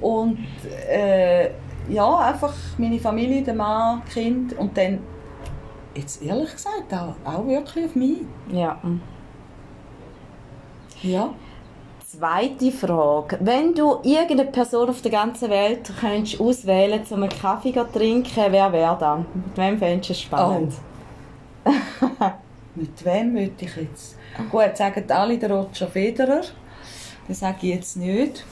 Und 0.00 0.38
äh, 0.88 1.50
ja, 1.90 2.18
einfach 2.18 2.52
meine 2.78 2.98
Familie, 2.98 3.42
der 3.42 3.54
Mann, 3.54 4.02
Kinder 4.12 4.58
und 4.58 4.76
dann, 4.76 5.00
jetzt 5.94 6.22
ehrlich 6.22 6.52
gesagt, 6.52 6.92
auch, 6.92 7.14
auch 7.24 7.46
wirklich 7.46 7.86
auf 7.86 7.94
mich. 7.94 8.18
Ja. 8.52 8.78
Ja. 11.02 11.30
Zweite 12.06 12.72
Frage. 12.72 13.38
Wenn 13.40 13.72
du 13.74 13.98
irgendeine 14.02 14.50
Person 14.50 14.88
auf 14.88 15.00
der 15.00 15.12
ganzen 15.12 15.48
Welt 15.48 15.92
könntest 16.00 16.40
auswählen 16.40 17.02
um 17.10 17.22
einen 17.22 17.28
Kaffee 17.30 17.72
zu 17.72 17.84
trinken, 17.84 18.46
wer 18.50 18.72
wäre 18.72 18.96
das? 18.98 19.18
Mit 19.32 19.56
wem 19.56 19.78
fändest 19.78 20.08
du 20.08 20.12
es 20.12 20.20
spannend? 20.20 20.72
Mit 22.74 23.04
wem 23.04 23.32
möchte 23.32 23.64
ich 23.64 23.76
jetzt? 23.76 24.16
Gut, 24.50 24.76
sagen 24.76 25.04
alle 25.10 25.38
der 25.38 25.50
Roger 25.50 25.86
Federer. 25.86 26.42
Das 27.28 27.40
sage 27.40 27.58
ich 27.62 27.74
jetzt 27.74 27.96
nicht. 27.96 28.44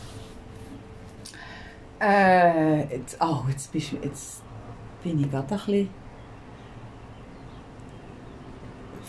Äh, 2.01 2.97
jetzt, 2.97 3.17
oh, 3.21 3.41
jetzt, 3.49 3.73
bist, 3.73 3.93
jetzt 4.03 4.43
bin 5.03 5.21
ich 5.21 5.31
gerade 5.31 5.55
ein 5.55 5.59
bisschen... 5.59 5.91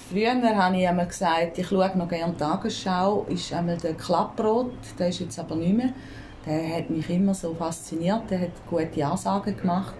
Früher 0.09 0.57
habe 0.57 0.77
ich 0.77 0.87
einmal 0.87 1.05
gesagt, 1.05 1.59
ich 1.59 1.67
schaue 1.67 1.95
noch 1.95 2.07
gerne 2.07 2.35
Tagesschau, 2.35 3.27
ist 3.29 3.53
einmal 3.53 3.77
der 3.77 3.93
Klapprot, 3.93 4.71
der 4.97 5.09
ist 5.09 5.19
jetzt 5.19 5.37
aber 5.37 5.55
nicht 5.55 5.77
mehr. 5.77 5.93
Der 6.47 6.77
hat 6.77 6.89
mich 6.89 7.07
immer 7.11 7.35
so 7.35 7.53
fasziniert, 7.53 8.23
der 8.31 8.41
hat 8.41 8.67
gute 8.67 9.05
Ansagen 9.05 9.55
gemacht. 9.55 9.93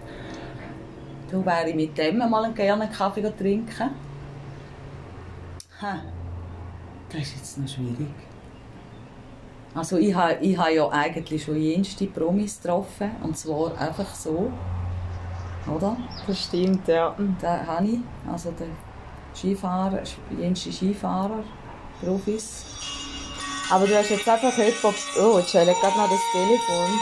Da 1.30 1.46
wäre 1.46 1.68
ich 1.68 1.76
mit 1.76 1.96
dem 1.96 2.18
mal 2.18 2.52
gerne 2.52 2.82
einen 2.82 2.92
Kaffee 2.92 3.22
trinken. 3.38 3.90
Ha, 5.80 6.00
das 7.08 7.20
ist 7.20 7.36
jetzt 7.36 7.58
noch 7.58 7.68
schwierig. 7.68 8.29
Also 9.74 9.98
ich 9.98 10.14
habe 10.14 10.38
ich 10.40 10.58
ha 10.58 10.68
ja 10.68 10.88
eigentlich 10.88 11.44
schon 11.44 11.56
jenste 11.56 12.06
Promis 12.06 12.60
getroffen, 12.60 13.10
und 13.22 13.36
zwar 13.36 13.78
einfach 13.78 14.12
so, 14.14 14.50
oder? 15.72 15.96
Das 16.26 16.42
stimmt, 16.44 16.88
ja. 16.88 17.14
Da 17.40 17.64
habe 17.66 17.86
ich, 17.86 17.98
also 18.30 18.50
der 18.50 18.66
Skifahrer, 19.34 20.02
jenste 20.38 20.72
Skifahrer, 20.72 21.44
Profis. 22.02 22.64
Aber 23.70 23.86
du 23.86 23.96
hast 23.96 24.10
jetzt 24.10 24.28
einfach 24.28 24.56
jemanden... 24.58 24.94
Oh, 25.20 25.38
jetzt 25.38 25.50
schält 25.50 25.80
gerade 25.80 25.96
noch 25.96 26.10
das 26.10 26.20
Telefon. 26.32 26.88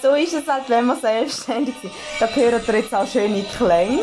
So 0.00 0.14
ist 0.14 0.34
es 0.34 0.46
halt, 0.46 0.68
wenn 0.68 0.84
man 0.84 1.00
selbstständig 1.00 1.74
ist. 1.82 1.94
Da 2.20 2.26
gehören 2.26 2.62
dir 2.62 2.76
jetzt 2.76 2.94
auch 2.94 3.06
schöne 3.06 3.42
Klänge. 3.42 4.02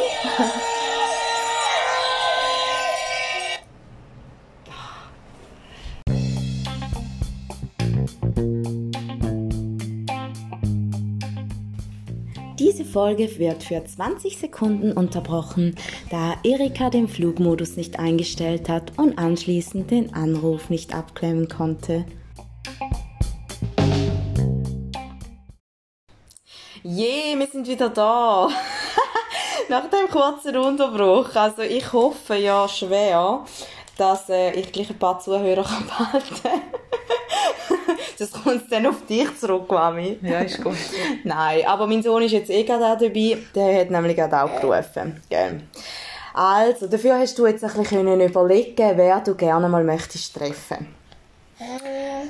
Folge 12.92 13.40
wird 13.40 13.64
für 13.64 13.84
20 13.84 14.38
Sekunden 14.38 14.92
unterbrochen, 14.92 15.76
da 16.10 16.36
Erika 16.44 16.90
den 16.90 17.08
Flugmodus 17.08 17.78
nicht 17.78 18.00
eingestellt 18.00 18.68
hat 18.68 18.98
und 18.98 19.18
anschließend 19.18 19.90
den 19.90 20.14
Anruf 20.14 20.70
nicht 20.70 20.94
abklemmen 20.94 21.48
konnte. 21.48 22.06
Je, 26.84 27.38
wir 27.38 27.48
sind 27.48 27.68
wieder 27.68 27.90
da. 27.90 28.50
Nach 29.70 29.90
dem 29.90 30.10
kurzen 30.10 30.58
Unterbruch. 30.58 31.34
Also 31.36 31.62
ich 31.62 31.94
hoffe 31.94 32.36
ja 32.36 32.68
schwer, 32.68 33.46
dass 33.98 34.30
äh, 34.30 34.52
ich 34.52 34.72
gleich 34.72 34.90
ein 34.90 35.00
paar 35.00 35.20
Zuhörer 35.20 35.64
behalten 35.88 36.36
kann. 36.44 36.62
Das 38.22 38.32
kommt 38.32 38.72
dann 38.72 38.86
auf 38.86 39.06
dich 39.08 39.36
zurück, 39.40 39.72
Mami. 39.72 40.20
Ja, 40.22 40.42
ist 40.42 40.64
gut. 40.64 40.78
Nein, 41.24 41.66
aber 41.66 41.88
mein 41.88 42.04
Sohn 42.04 42.22
ist 42.22 42.34
jetzt 42.34 42.52
eh 42.52 42.64
gerade 42.64 42.86
auch 42.86 42.98
dabei. 42.98 43.38
Der 43.56 43.82
hat 43.82 43.90
nämlich 43.90 44.16
gerade 44.16 44.44
auch 44.44 44.62
gerufen. 44.62 45.20
Gell. 45.28 45.62
Also, 46.34 46.88
dafür 46.88 47.18
hast 47.18 47.38
du 47.40 47.48
jetzt 47.48 47.64
ein 47.64 47.72
bisschen 47.72 48.06
können 48.06 48.22
überlegen, 48.22 48.92
wer 48.96 49.20
du 49.22 49.34
gerne 49.34 49.68
mal 49.68 49.84
möchtest 49.84 50.36
treffen. 50.36 50.88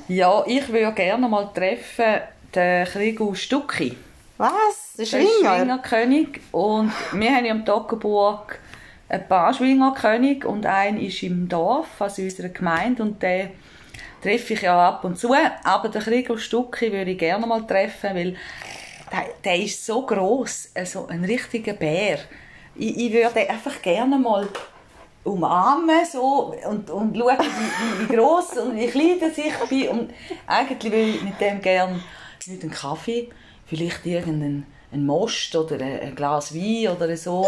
Ja, 0.08 0.42
ich 0.46 0.72
würde 0.72 0.92
gerne 0.92 1.28
mal 1.28 1.50
treffen 1.54 2.22
den 2.54 2.86
Krigo 2.86 3.34
Stucki. 3.34 3.96
Was? 4.38 4.94
Der 4.96 5.04
Der 5.04 5.04
ist 5.04 5.10
Schwinger? 5.10 5.56
Schwingerkönig. 5.58 6.40
Und 6.52 6.92
wir 7.12 7.30
haben 7.34 7.44
ja 7.44 7.52
im 7.52 7.64
Toggenburg 7.64 8.58
ein 9.10 9.28
paar 9.28 9.52
Schwingerkönig 9.52 10.44
und 10.46 10.64
ein 10.64 10.98
ist 10.98 11.22
im 11.22 11.48
Dorf, 11.48 12.00
also 12.00 12.22
in 12.22 12.28
unserer 12.28 12.48
Gemeinde. 12.48 13.02
Und 13.02 13.22
den 13.22 13.50
treffe 14.22 14.54
ich 14.54 14.62
ja 14.62 14.88
ab 14.88 15.04
und 15.04 15.18
zu. 15.18 15.34
Aber 15.64 15.88
den 15.88 16.00
Krigo 16.00 16.36
Stucki 16.36 16.92
würde 16.92 17.10
ich 17.10 17.18
gerne 17.18 17.46
mal 17.46 17.66
treffen, 17.66 18.14
weil 18.14 18.36
der, 19.10 19.24
der 19.44 19.56
ist 19.56 19.84
so 19.84 20.06
gross, 20.06 20.70
also 20.74 21.06
ein 21.06 21.24
richtiger 21.24 21.74
Bär. 21.74 22.18
Ich, 22.74 22.96
ich 22.96 23.12
würde 23.12 23.50
einfach 23.50 23.82
gerne 23.82 24.18
mal 24.18 24.48
umarmen 25.24 26.04
so, 26.10 26.54
und, 26.68 26.90
und 26.90 27.16
schauen, 27.16 27.38
wie, 27.38 28.04
wie, 28.04 28.08
wie 28.08 28.16
gross 28.16 28.56
und 28.56 28.76
wie 28.76 28.86
klein 28.86 29.20
das 29.20 29.38
ich 29.38 29.68
bin. 29.68 29.88
Und 29.88 30.10
eigentlich 30.46 30.92
würde 30.92 31.10
ich 31.10 31.22
mit 31.22 31.40
dem 31.40 31.60
gerne 31.60 32.00
nicht 32.46 32.62
einen 32.62 32.72
Kaffee, 32.72 33.28
vielleicht 33.66 34.04
irgendeinen 34.06 34.66
einen 34.92 35.06
Most 35.06 35.54
oder 35.56 35.76
ein, 35.76 36.00
ein 36.00 36.14
Glas 36.14 36.54
Wein 36.54 36.94
oder 36.94 37.16
so. 37.16 37.46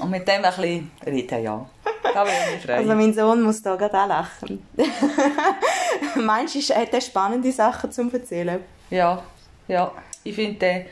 Und 0.00 0.10
mit 0.10 0.26
dem 0.26 0.44
ein 0.44 0.54
bisschen 0.54 0.90
reden, 1.06 1.42
ja. 1.42 1.68
Da 2.14 2.24
ich. 2.64 2.70
Also 2.70 2.94
mein 2.94 3.14
Sohn 3.14 3.42
muss 3.42 3.62
da 3.62 3.76
gerade 3.76 3.98
auch 3.98 4.08
lachen. 4.08 4.66
Meinst 6.16 6.54
du, 6.70 6.74
hat 6.74 6.92
er 6.92 7.00
spannende 7.00 7.52
Sachen 7.52 7.92
zum 7.92 8.12
erzählen? 8.12 8.60
Ja, 8.90 9.22
ja. 9.68 9.92
Ich 10.24 10.34
finde, 10.34 10.84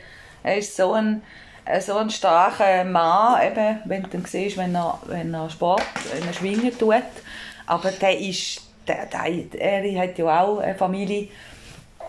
er- 0.43 0.57
ist 0.57 0.75
so 0.75 0.93
ein, 0.93 1.21
äh, 1.65 1.81
so 1.81 1.97
ein 1.97 2.09
starker 2.09 2.83
Mann, 2.85 3.41
eben, 3.45 3.79
wenn 3.85 4.03
du 4.03 4.17
ihn 4.17 4.25
siehst, 4.25 4.57
wenn 4.57 4.73
er, 4.75 4.99
wenn 5.05 5.33
er 5.33 5.49
Sport, 5.49 5.83
wenn 6.13 6.25
er 6.27 6.33
schwingen 6.33 6.77
tut. 6.77 6.95
Aber 7.67 7.91
der 7.91 8.17
ist, 8.17 8.61
der, 8.87 9.05
der, 9.05 9.61
er 9.61 10.01
hat 10.03 10.17
ja 10.17 10.41
auch 10.43 10.59
eine 10.59 10.75
Familie, 10.75 11.27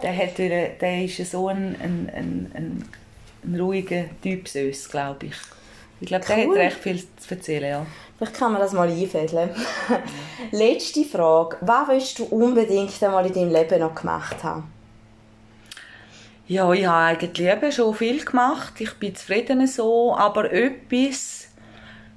der, 0.02 0.16
hat, 0.16 0.38
der 0.38 1.04
ist 1.04 1.30
so 1.30 1.48
ein, 1.48 1.76
ein, 1.82 2.10
ein, 2.14 2.50
ein, 2.54 2.88
ein 3.44 3.60
ruhiger 3.60 4.04
Typ, 4.22 4.48
glaube 4.90 5.26
ich. 5.26 5.34
Ich 6.00 6.06
glaube, 6.06 6.24
der 6.24 6.38
Cool. 6.46 6.54
hat 6.56 6.64
recht 6.64 6.76
viel 6.78 6.98
zu 7.18 7.34
erzählen, 7.34 7.70
ja. 7.70 7.86
Vielleicht 8.20 8.36
kann 8.36 8.52
man 8.52 8.60
das 8.60 8.74
mal 8.74 8.86
einfädeln. 8.86 9.48
Letzte 10.50 11.06
Frage. 11.06 11.56
Was 11.62 11.88
willst 11.88 12.18
du 12.18 12.24
unbedingt 12.24 13.02
einmal 13.02 13.24
in 13.24 13.32
deinem 13.32 13.50
Leben 13.50 13.80
noch 13.80 13.94
gemacht 13.94 14.44
haben? 14.44 14.70
Ja, 16.46 16.70
ich 16.70 16.84
habe 16.84 17.16
eigentlich 17.16 17.46
eben 17.46 17.72
schon 17.72 17.94
viel 17.94 18.22
gemacht. 18.22 18.78
Ich 18.78 18.92
bin 18.98 19.14
zufrieden 19.14 19.66
so. 19.66 20.14
Aber 20.14 20.52
etwas, 20.52 21.48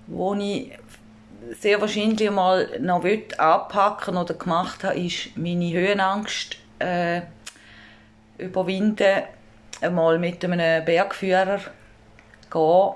wo 0.07 0.33
ich 0.33 0.73
sehr 1.57 1.79
wahrscheinlich 1.79 2.29
mal 2.29 2.67
noch 2.81 3.03
will 3.03 3.23
anpacken 3.37 4.17
oder 4.17 4.33
gemacht 4.33 4.83
habe, 4.83 4.99
ist 4.99 5.37
meine 5.37 5.71
Höhenangst 5.71 6.57
äh, 6.79 7.21
überwinden. 8.37 9.23
Einmal 9.79 10.19
mit 10.19 10.43
einem 10.43 10.83
Bergführer 10.83 11.61
gehen. 12.51 12.93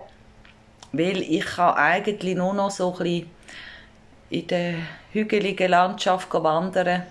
Weil 0.92 1.22
ich 1.22 1.46
kann 1.46 1.76
eigentlich 1.76 2.36
nur 2.36 2.54
noch 2.54 2.72
so 2.72 2.92
ein 2.94 2.98
bisschen 2.98 3.30
in 4.30 4.48
der 4.48 4.74
hügeligen 5.12 5.70
Landschaft 5.70 6.34
wandern 6.34 7.04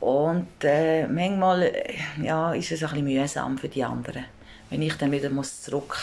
und 0.00 0.48
äh, 0.62 1.06
manchmal 1.06 1.62
äh, 1.64 1.94
ja, 2.22 2.52
ist 2.52 2.70
es 2.70 2.82
ein 2.82 2.90
bisschen 2.90 3.04
mühsam 3.04 3.58
für 3.58 3.68
die 3.68 3.84
anderen, 3.84 4.24
wenn 4.70 4.82
ich 4.82 4.94
dann 4.94 5.10
wieder 5.10 5.30
muss 5.30 5.62
zurück 5.62 5.96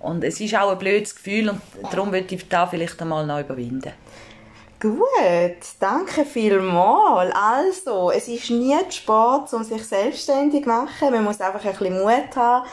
Und 0.00 0.24
es 0.24 0.40
ist 0.40 0.54
auch 0.56 0.72
ein 0.72 0.78
blödes 0.78 1.14
Gefühl 1.14 1.50
und 1.50 1.60
darum 1.90 2.12
würde 2.12 2.34
ich 2.34 2.48
da 2.48 2.66
vielleicht 2.66 3.00
einmal 3.00 3.24
noch 3.24 3.40
überwinden. 3.40 3.92
Gut, 4.80 5.00
danke 5.80 6.26
vielmals. 6.26 7.34
Also, 7.34 8.10
es 8.10 8.28
ist 8.28 8.50
nie 8.50 8.76
zu 8.90 8.98
spät, 8.98 9.52
um 9.52 9.64
sich 9.64 9.82
selbstständig 9.82 10.64
zu 10.64 10.68
machen. 10.68 11.10
Man 11.10 11.24
muss 11.24 11.40
einfach 11.40 11.64
ein 11.64 11.70
bisschen 11.70 12.02
Mut 12.02 12.36
haben, 12.36 12.66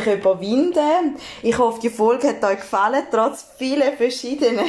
sich 0.00 0.06
überwinden. 0.06 1.16
Ich 1.42 1.58
hoffe, 1.58 1.80
die 1.80 1.90
Folge 1.90 2.28
hat 2.28 2.44
euch 2.44 2.60
gefallen, 2.60 3.04
trotz 3.10 3.44
vielen 3.58 3.96
verschiedenen 3.96 4.64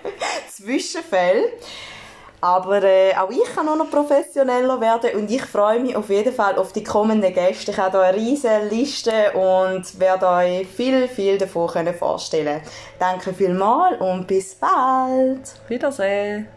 Zwischenfälle. 0.48 1.52
Aber 2.40 2.82
äh, 2.82 3.14
auch 3.14 3.30
ich 3.30 3.54
kann 3.54 3.66
noch 3.66 3.88
professioneller 3.88 4.80
werden 4.80 5.14
und 5.14 5.30
ich 5.30 5.44
freue 5.44 5.78
mich 5.78 5.94
auf 5.94 6.10
jeden 6.10 6.34
Fall 6.34 6.56
auf 6.56 6.72
die 6.72 6.82
kommenden 6.82 7.32
Gäste. 7.32 7.70
Ich 7.70 7.78
habe 7.78 7.98
hier 7.98 8.06
eine 8.08 8.16
riesige 8.16 8.68
Liste 8.68 9.32
und 9.32 10.00
werde 10.00 10.26
euch 10.26 10.66
viel, 10.66 11.06
viel 11.06 11.38
davon 11.38 11.94
vorstellen 11.94 12.60
Danke 12.98 13.32
vielmals 13.32 14.00
und 14.00 14.26
bis 14.26 14.56
bald. 14.56 15.54
Wiedersehen. 15.68 16.48